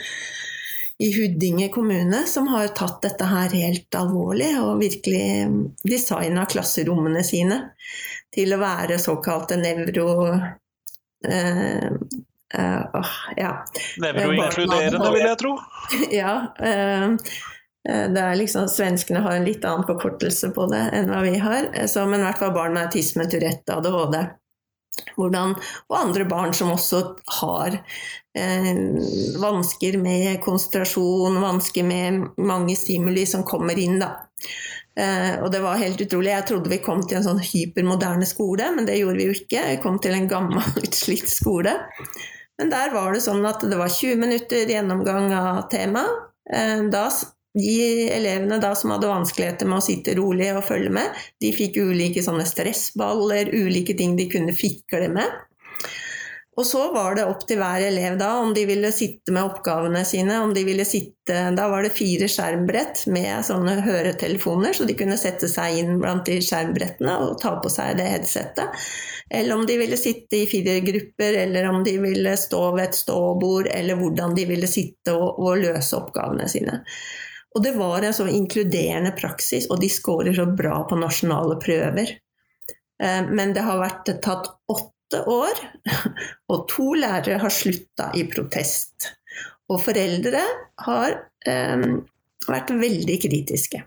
[1.00, 5.48] i Huddinge kommune som har tatt dette her helt alvorlig og virkelig
[5.80, 7.60] designa klasserommene sine
[8.34, 10.10] til å være såkalte nevro...
[11.24, 13.54] Eh, eh, ja.
[14.04, 15.54] Nevroinkluderende, vil jeg tro.
[16.20, 16.34] ja.
[16.60, 17.16] Eh,
[17.88, 21.70] det er liksom, Svenskene har en litt annen forkortelse på det enn hva vi har.
[21.88, 24.20] Så, men i hvert fall barn med autisme, Tourette, ADHD.
[25.16, 25.54] Hvordan,
[25.88, 27.00] og andre barn som også
[27.40, 27.76] har
[28.36, 28.70] eh,
[29.40, 33.98] vansker med konsentrasjon, vansker med mange stimuli som kommer inn.
[34.02, 34.12] Da.
[34.98, 36.32] Eh, og det var helt utrolig.
[36.34, 39.64] Jeg trodde vi kom til en sånn hypermoderne skole, men det gjorde vi jo ikke.
[39.72, 41.76] Vi kom til en gammel, utslitt skole.
[42.60, 46.26] Men der var det sånn at det var 20 minutter gjennomgang av temaet.
[46.50, 47.06] Eh, da
[47.58, 51.80] de elevene da som hadde vanskeligheter med å sitte rolig og følge med, de fikk
[51.82, 55.38] ulike sånne stressballer, ulike ting de kunne fikle med.
[56.60, 60.02] Og så var det opp til hver elev da om de ville sitte med oppgavene
[60.04, 60.40] sine.
[60.42, 61.16] om de ville sitte,
[61.56, 66.26] Da var det fire skjermbrett med sånne høretelefoner, så de kunne sette seg inn blant
[66.26, 68.76] de skjermbrettene og ta på seg det headsetet.
[69.30, 72.98] Eller om de ville sitte i fire grupper, eller om de ville stå ved et
[72.98, 76.80] ståbord, eller hvordan de ville sitte og, og løse oppgavene sine.
[77.54, 82.12] Og det var en så inkluderende praksis, og de scorer så bra på nasjonale prøver.
[83.02, 85.64] Eh, men det har vært tatt åtte år,
[86.52, 89.10] og to lærere har slutta i protest.
[89.70, 90.40] Og foreldre
[90.86, 91.12] har
[91.46, 92.00] um,
[92.48, 93.84] vært veldig kritiske.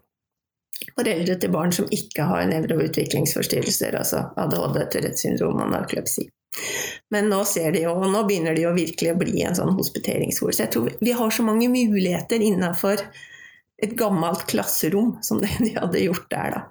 [0.94, 6.26] Foreldre til barn som ikke har nevroutviklingsforstyrrelser, altså ADHD, Tourettes syndrom og narkolepsi.
[7.12, 9.74] Men nå ser de jo, og nå begynner de jo virkelig å bli en sånn
[9.76, 10.56] hospiteringsskole.
[10.56, 13.04] Så jeg tror vi har så mange muligheter innafor
[13.84, 16.64] et gammelt klasserom, som det de hadde gjort der, da.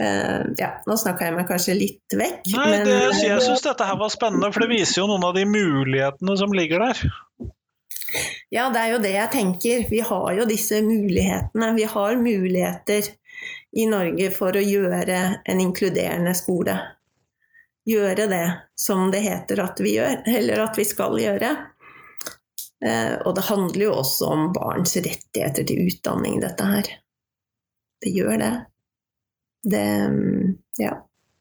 [0.00, 2.46] Uh, ja, nå snakka jeg meg kanskje litt vekk.
[2.54, 5.34] Nei, men, det, jeg syns dette her var spennende, for det viser jo noen av
[5.36, 7.02] de mulighetene som ligger der.
[8.50, 9.82] Ja, det er jo det jeg tenker.
[9.90, 11.72] Vi har jo disse mulighetene.
[11.76, 13.10] Vi har muligheter
[13.76, 16.74] i Norge for å gjøre en inkluderende skole.
[17.86, 18.46] Gjøre det
[18.78, 21.52] som det heter at vi gjør, eller at vi skal gjøre.
[22.86, 26.90] Eh, og det handler jo også om barns rettigheter til utdanning, dette her.
[28.00, 28.54] Det gjør det.
[29.70, 29.84] Det
[30.80, 30.94] ja.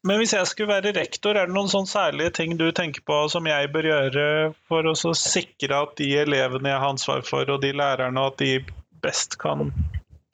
[0.07, 3.21] Men hvis jeg skulle være rektor, er det noen sånn særlige ting du tenker på
[3.31, 4.25] som jeg bør gjøre
[4.71, 8.59] for å sikre at de elevene jeg har ansvar for, og de lærerne, at de
[9.03, 9.71] best kan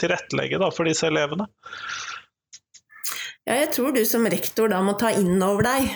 [0.01, 1.47] tilrettelegge for disse elevene?
[3.45, 5.91] Ja, jeg tror du som rektor da må ta inn over deg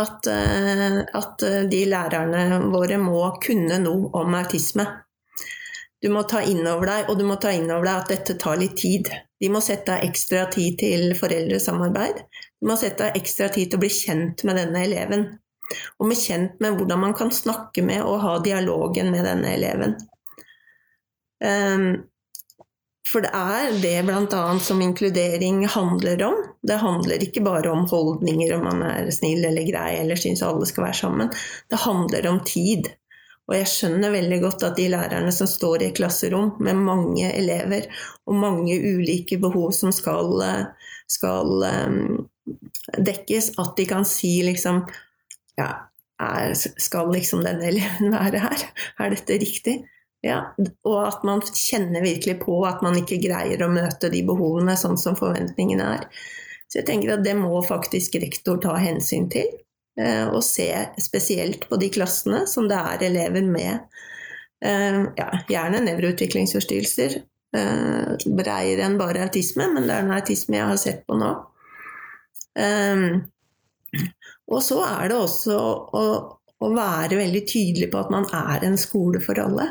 [0.00, 4.86] at, uh, at de lærerne våre må kunne noe om autisme.
[6.04, 8.34] Du må ta inn over deg, og du må ta inn over deg at dette
[8.40, 9.08] tar litt tid.
[9.40, 12.18] De må sette av ekstra tid til foreldresamarbeid.
[12.60, 15.24] De må sette av ekstra tid til å bli kjent med denne eleven.
[15.96, 19.96] Og bli kjent med hvordan man kan snakke med og ha dialogen med denne eleven.
[21.40, 21.88] Um,
[23.14, 24.42] for det er det bl.a.
[24.58, 26.40] som inkludering handler om.
[26.66, 30.66] Det handler ikke bare om holdninger, om man er snill eller grei eller syns alle
[30.66, 31.30] skal være sammen.
[31.70, 32.90] Det handler om tid.
[33.46, 37.30] Og jeg skjønner veldig godt at de lærerne som står i et klasserom med mange
[37.30, 37.86] elever
[38.26, 40.42] og mange ulike behov som skal,
[41.06, 42.24] skal um,
[42.98, 44.86] dekkes, at de kan si liksom
[45.54, 45.70] Ja,
[46.18, 48.64] er, skal liksom denne eleven være her?
[48.98, 49.84] Er dette riktig?
[50.24, 50.38] Ja,
[50.88, 54.96] og at man kjenner virkelig på at man ikke greier å møte de behovene sånn
[55.00, 56.06] som forventningene er.
[56.64, 59.50] Så jeg tenker at det må faktisk rektor ta hensyn til.
[60.00, 63.84] Eh, og se spesielt på de klassene som det er elever med
[64.64, 67.20] eh, ja, gjerne nevroutviklingsforstyrrelser.
[67.54, 71.28] Breiere enn bare autisme, men det er en autisme jeg har sett på nå.
[74.50, 75.58] Og så er det også
[75.94, 76.02] å,
[76.58, 79.68] å være veldig tydelig på at man er en skole for alle.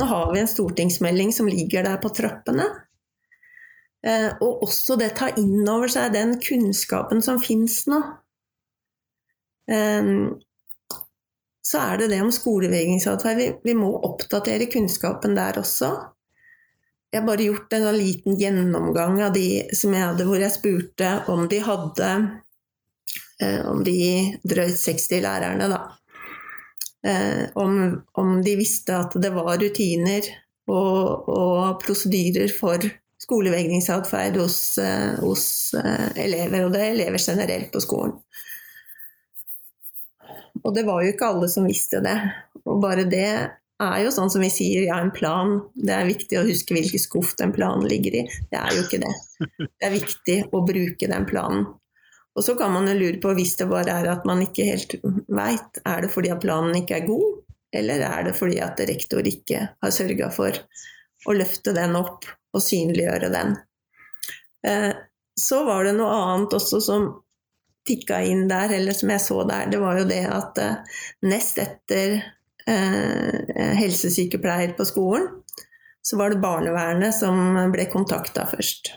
[0.00, 2.64] Nå har vi en stortingsmelding som ligger der på trappene.
[4.06, 7.98] Eh, og også det ta inn over seg den kunnskapen som fins nå.
[9.68, 10.08] Eh,
[11.70, 13.60] så er det det om skolevegringsatferd.
[13.60, 15.92] Vi, må oppdatere kunnskapen der også.
[17.12, 21.12] Jeg har bare gjort en liten gjennomgang av de som jeg hadde, hvor jeg spurte
[21.28, 22.10] om de hadde
[23.42, 24.00] eh, Om de
[24.48, 25.99] drøyt 60 lærerne, da
[27.56, 27.76] om,
[28.20, 30.26] om, de visste at det var rutiner
[30.68, 32.84] og, og prosedyrer for
[33.20, 38.16] skolevegringsatferd hos, eh, hos eh, elever, og det er elever generelt på skolen.
[40.60, 42.16] Og det var jo ikke alle som visste det.
[42.66, 43.28] Og bare det
[43.80, 45.60] er jo sånn som vi sier, ja, en plan.
[45.72, 48.24] Det er viktig å huske hvilken skuff den planen ligger i.
[48.50, 49.14] Det er jo ikke det.
[49.62, 51.64] Det er viktig å bruke den planen.
[52.38, 54.94] Og så kan man jo lure på, hvis det bare er at man ikke helt
[55.28, 57.40] veit, er det fordi at planen ikke er god,
[57.74, 60.56] eller er det fordi at rektor ikke har sørga for
[61.26, 63.56] å løfte den opp og synliggjøre den.
[64.66, 64.92] Eh,
[65.40, 67.10] så var det noe annet også som
[67.86, 69.70] tikka inn der, eller som jeg så der.
[69.72, 72.16] Det var jo det at eh, nest etter
[72.66, 75.28] eh, helsesykepleier på skolen,
[76.02, 77.36] så var det barnevernet som
[77.72, 78.94] ble kontakta først.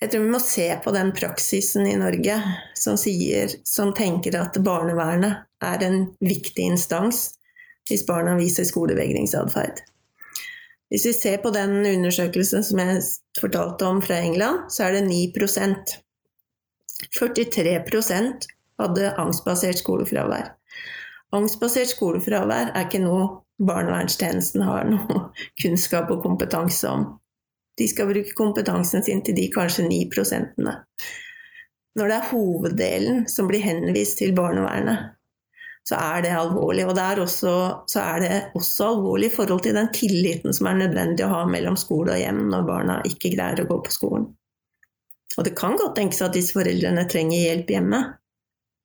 [0.00, 2.38] Jeg tror vi må se på den praksisen i Norge
[2.78, 7.34] som, sier, som tenker at barnevernet er en viktig instans
[7.90, 9.82] hvis barna viser skolevegringsatferd.
[10.90, 13.02] Hvis vi ser på den undersøkelsen som jeg
[13.38, 15.98] fortalte om fra England, så er det 9%
[17.18, 18.48] 43%
[18.80, 20.50] hadde angstbasert skolefravær.
[21.36, 23.28] Angstbasert skolefravær er ikke noe
[23.60, 25.26] barnevernstjenesten har noe
[25.62, 27.06] kunnskap og kompetanse om.
[27.78, 30.74] De skal bruke kompetansen sin til de kanskje 9 prosentene.
[31.98, 35.10] Når det er hoveddelen som blir henvist til barnevernet,
[35.88, 36.84] så er det alvorlig.
[36.86, 37.54] Og det er også,
[37.90, 41.40] så er det også alvorlig i forhold til den tilliten som er nødvendig å ha
[41.50, 44.28] mellom skole og hjem når barna ikke greier å gå på skolen.
[45.38, 48.00] Og det kan godt tenkes at disse foreldrene trenger hjelp hjemme,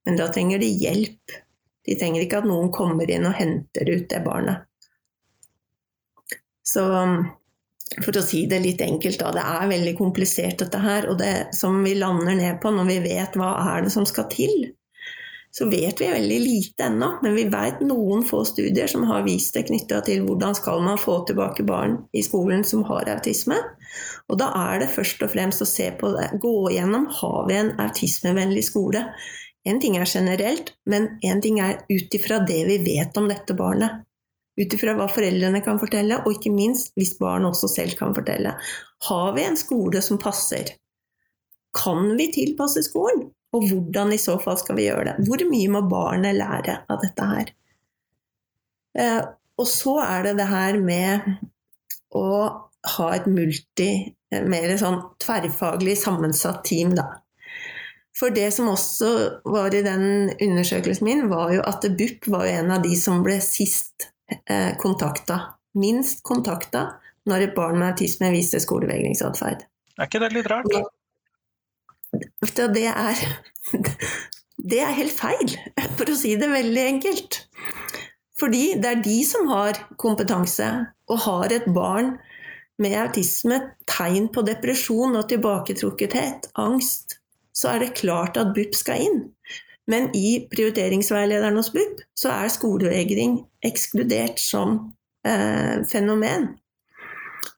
[0.06, 1.40] men da trenger de hjelp.
[1.86, 4.66] De trenger ikke at noen kommer inn og henter ut det barnet.
[6.66, 6.86] Så
[8.02, 11.10] for å si det litt enkelt, da, det er veldig komplisert dette her.
[11.12, 14.28] Og det som vi lander ned på når vi vet hva er det som skal
[14.32, 14.72] til,
[15.56, 17.12] så vet vi veldig lite ennå.
[17.24, 21.00] Men vi vet noen få studier som har vist det knytta til hvordan skal man
[21.00, 23.62] få tilbake barn i skolen som har autisme.
[24.28, 27.60] Og da er det først og fremst å se på det, gå igjennom har vi
[27.62, 29.06] en autismevennlig skole.
[29.66, 33.56] En ting er generelt, men en ting er ut ifra det vi vet om dette
[33.58, 34.05] barnet
[34.56, 38.56] ut ifra hva foreldrene kan fortelle, og ikke minst hvis barn også selv kan fortelle.
[39.10, 40.76] Har vi en skole som passer?
[41.76, 43.28] Kan vi tilpasse skolen?
[43.56, 45.28] Og hvordan i så fall skal vi gjøre det?
[45.28, 47.52] Hvor mye må barnet lære av dette her?
[49.00, 49.22] Eh,
[49.60, 51.30] og så er det det her med
[52.16, 52.30] å
[52.96, 53.92] ha et multi,
[54.32, 57.08] mer sånn tverrfaglig sammensatt team, da.
[58.16, 59.10] For det som også
[59.52, 63.42] var i den undersøkelsen min, var jo at BUP var en av de som ble
[63.44, 65.40] sist eh, kontakta.
[65.76, 66.88] Minst kontakta
[67.30, 69.66] når et barn med autisme viser skolevegringsatferd.
[69.98, 70.70] Er ikke det litt rart?
[72.56, 73.24] Det er,
[74.72, 75.56] det er helt feil,
[75.98, 77.42] for å si det veldig enkelt.
[78.40, 80.70] Fordi det er de som har kompetanse,
[81.06, 82.16] og har et barn
[82.82, 87.20] med autisme tegn på depresjon og tilbaketrukkethet, angst,
[87.56, 89.22] så er det klart at BUP skal inn.
[89.92, 94.80] Men i prioriteringsveilederen hos BUP så er skolevegring ekskludert som
[95.28, 96.56] eh, fenomen.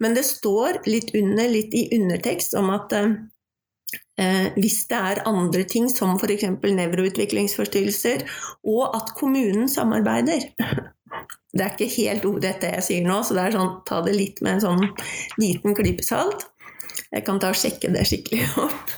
[0.04, 5.64] Men det står litt under, litt i undertekst, om at eh, hvis det er andre
[5.70, 6.50] ting, som f.eks.
[6.82, 8.28] nevroutviklingsforstyrrelser,
[8.68, 10.52] og at kommunen samarbeider
[11.58, 14.14] Det er ikke helt ordrett det jeg sier nå, så det er sånn, ta det
[14.14, 14.84] litt med en sånn
[15.42, 16.44] liten klype salt.
[17.14, 18.94] Jeg kan ta og sjekke det skikkelig opp.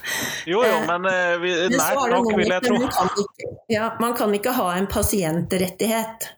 [0.49, 2.77] Jo, jo, men uh, vi, nært nok, vil jeg tro.
[2.79, 6.29] Man kan, ikke, ja, man kan ikke ha en pasientrettighet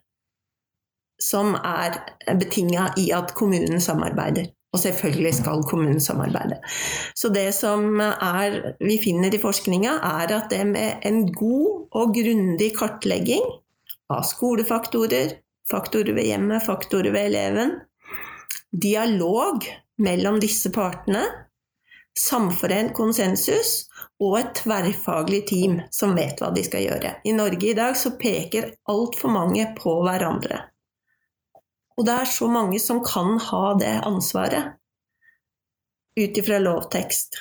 [1.22, 2.02] som er
[2.36, 4.50] betinga i at kommunen samarbeider.
[4.72, 6.56] Og selvfølgelig skal kommunen samarbeide.
[7.14, 12.14] Så det som er, vi finner i forskninga, er at det med en god og
[12.16, 13.44] grundig kartlegging
[14.12, 15.36] av skolefaktorer,
[15.68, 17.74] faktorer ved hjemmet, faktorer ved eleven,
[18.72, 19.68] dialog
[20.00, 21.26] mellom disse partene,
[22.18, 23.86] samforent konsensus
[24.20, 27.14] og et tverrfaglig team som vet hva de skal gjøre.
[27.24, 30.60] I Norge i dag så peker altfor mange på hverandre.
[31.96, 34.76] Og det er så mange som kan ha det ansvaret
[36.18, 37.40] ut ifra lovtekst.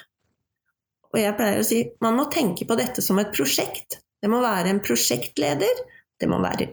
[1.11, 3.99] Og jeg pleier å si man må tenke på dette som et prosjekt.
[4.21, 5.81] Det må være en prosjektleder,
[6.21, 6.67] det må være,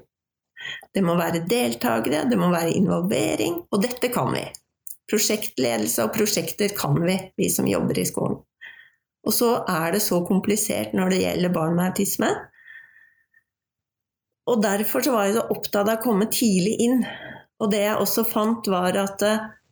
[0.94, 4.44] det må være deltakere, det må være involvering, og dette kan vi.
[5.08, 8.42] Prosjektledelse og prosjekter kan vi, vi som jobber i skolen.
[9.26, 12.30] Og så er det så komplisert når det gjelder barn med autisme.
[14.48, 17.02] Og derfor så var jeg så opptatt av å komme tidlig inn.
[17.58, 19.24] Og det jeg også fant, var at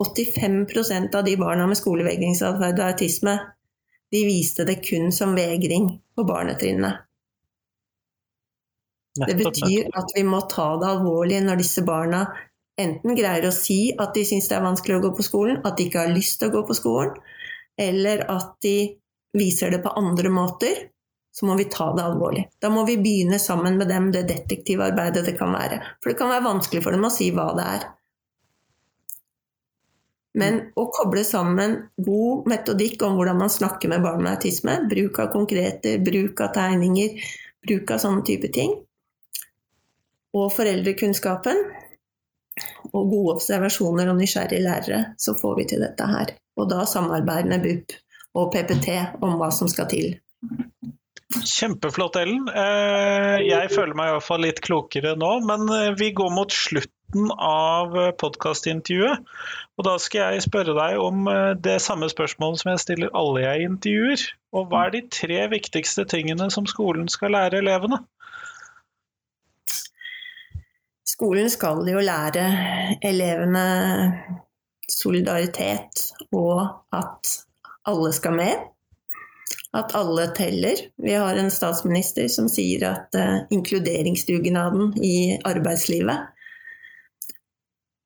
[0.03, 0.59] 85
[0.93, 3.37] eh, av de barna med skolevegringsatferd og autisme,
[4.13, 7.07] de viste det kun som vegring på barnetrinnet.
[9.17, 12.27] Det betyr at vi må ta det alvorlig når disse barna
[12.81, 15.79] enten greier å si at de syns det er vanskelig å gå på skolen, at
[15.79, 17.17] de ikke har lyst til å gå på skolen,
[17.77, 18.77] eller at de
[19.37, 20.87] viser det på andre måter,
[21.37, 22.47] så må vi ta det alvorlig.
[22.61, 25.83] Da må vi begynne sammen med dem det detektivarbeidet det kan være.
[26.01, 27.85] For det kan være vanskelig for dem å si hva det er.
[30.37, 35.21] Men å koble sammen god metodikk om hvordan man snakker med barn med autisme, bruk
[35.21, 37.21] av konkreter, bruk av tegninger,
[37.65, 38.75] bruk av sånne type ting,
[40.37, 41.63] og foreldrekunnskapen,
[42.93, 46.35] og gode observasjoner og nysgjerrige lærere, så får vi til dette her.
[46.57, 47.97] Og da samarbeid med BUP
[48.37, 48.95] og PPT
[49.25, 50.15] om hva som skal til.
[51.37, 52.47] Kjempeflott, Ellen.
[52.49, 57.97] Eh, jeg føler meg iallfall litt klokere nå, men eh, vi går mot slutten av
[58.21, 59.27] podkastintervjuet.
[59.77, 63.45] Og da skal jeg spørre deg om eh, det samme spørsmålet som jeg stiller alle
[63.45, 64.27] jeg intervjuer.
[64.57, 68.01] Og hva er de tre viktigste tingene som skolen skal lære elevene?
[71.07, 72.47] Skolen skal jo lære
[73.07, 73.67] elevene
[74.91, 77.37] solidaritet og at
[77.87, 78.65] alle skal med.
[79.77, 80.81] At alle teller.
[81.03, 86.33] Vi har en statsminister som sier at uh, inkluderingsdugnaden i arbeidslivet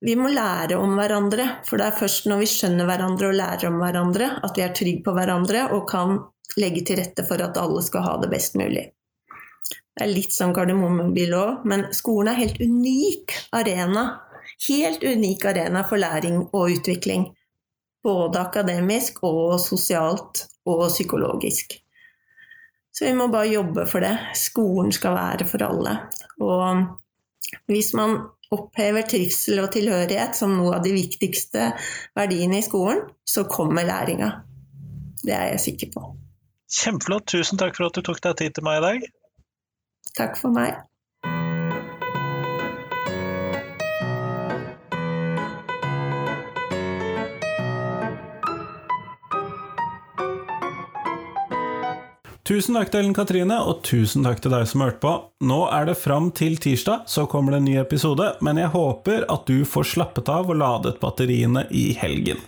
[0.02, 3.68] Vi må lære om hverandre, for det er først når vi skjønner hverandre og lærer
[3.68, 6.18] om hverandre, at vi er trygge på hverandre og kan
[6.56, 8.88] legge til rette for at alle skal ha det best mulig.
[9.96, 14.06] Det er litt sånn Kardemommeby òg, men skolen er helt unik arena.
[14.68, 17.28] Helt unik arena for læring og utvikling.
[18.04, 21.74] Både akademisk og sosialt og psykologisk.
[22.92, 24.14] Så vi må bare jobbe for det.
[24.36, 25.96] Skolen skal være for alle.
[26.42, 28.16] Og hvis man
[28.50, 31.70] opphever trivsel og tilhørighet som noe av de viktigste
[32.18, 34.32] verdiene i skolen, så kommer læringa.
[35.22, 36.04] Det er jeg sikker på.
[36.70, 37.28] Kjempeflott.
[37.30, 39.08] Tusen takk for at du tok deg tid til meg i dag.
[40.18, 40.78] Takk for meg.
[52.50, 55.10] Tusen takk til Ellen Katrine, og tusen takk til deg som hørte på.
[55.46, 59.22] Nå er det fram til tirsdag, så kommer det en ny episode, men jeg håper
[59.30, 62.42] at du får slappet av og ladet batteriene i helgen.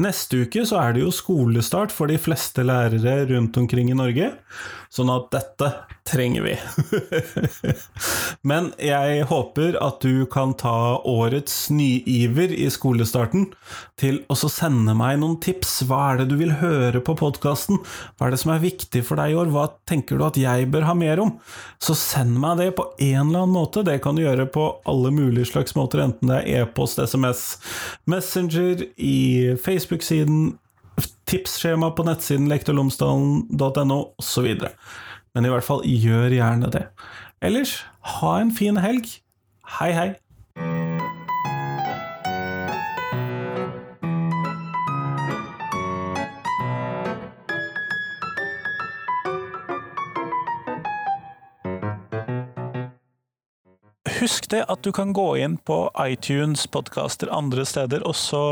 [0.00, 4.28] Neste uke så er det jo skolestart for de fleste lærere rundt omkring i Norge,
[4.90, 5.68] sånn at dette
[6.08, 6.54] trenger vi.
[8.50, 13.46] Men jeg håper at du kan ta årets nyiver i skolestarten
[14.00, 15.76] til å sende meg noen tips.
[15.86, 17.78] Hva er det du vil høre på podkasten?
[18.18, 19.52] Hva er det som er viktig for deg i år?
[19.54, 21.36] Hva tenker du at jeg bør ha mer om?
[21.78, 23.86] Så send meg det på en eller annen måte.
[23.86, 27.44] Det kan du gjøre på alle mulige slags måter, enten det er e-post, SMS,
[28.10, 30.56] Messenger, i Facebook-siden,
[31.30, 34.48] tipsskjema på nettsiden lektorlomsdalen.no osv.
[35.34, 36.86] Men i hvert fall, gjør gjerne det.
[37.42, 37.80] Ellers,
[38.18, 39.06] ha en fin helg.
[39.78, 40.10] Hei, hei.
[54.20, 58.42] Husk det at du kan gå inn på iTunes, podkaster andre steder, og så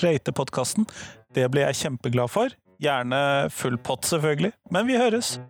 [0.00, 0.86] rate podkasten.
[1.34, 2.54] Det blir jeg kjempeglad for.
[2.82, 4.52] Gjerne full pott, selvfølgelig.
[4.70, 5.40] Men vi høres!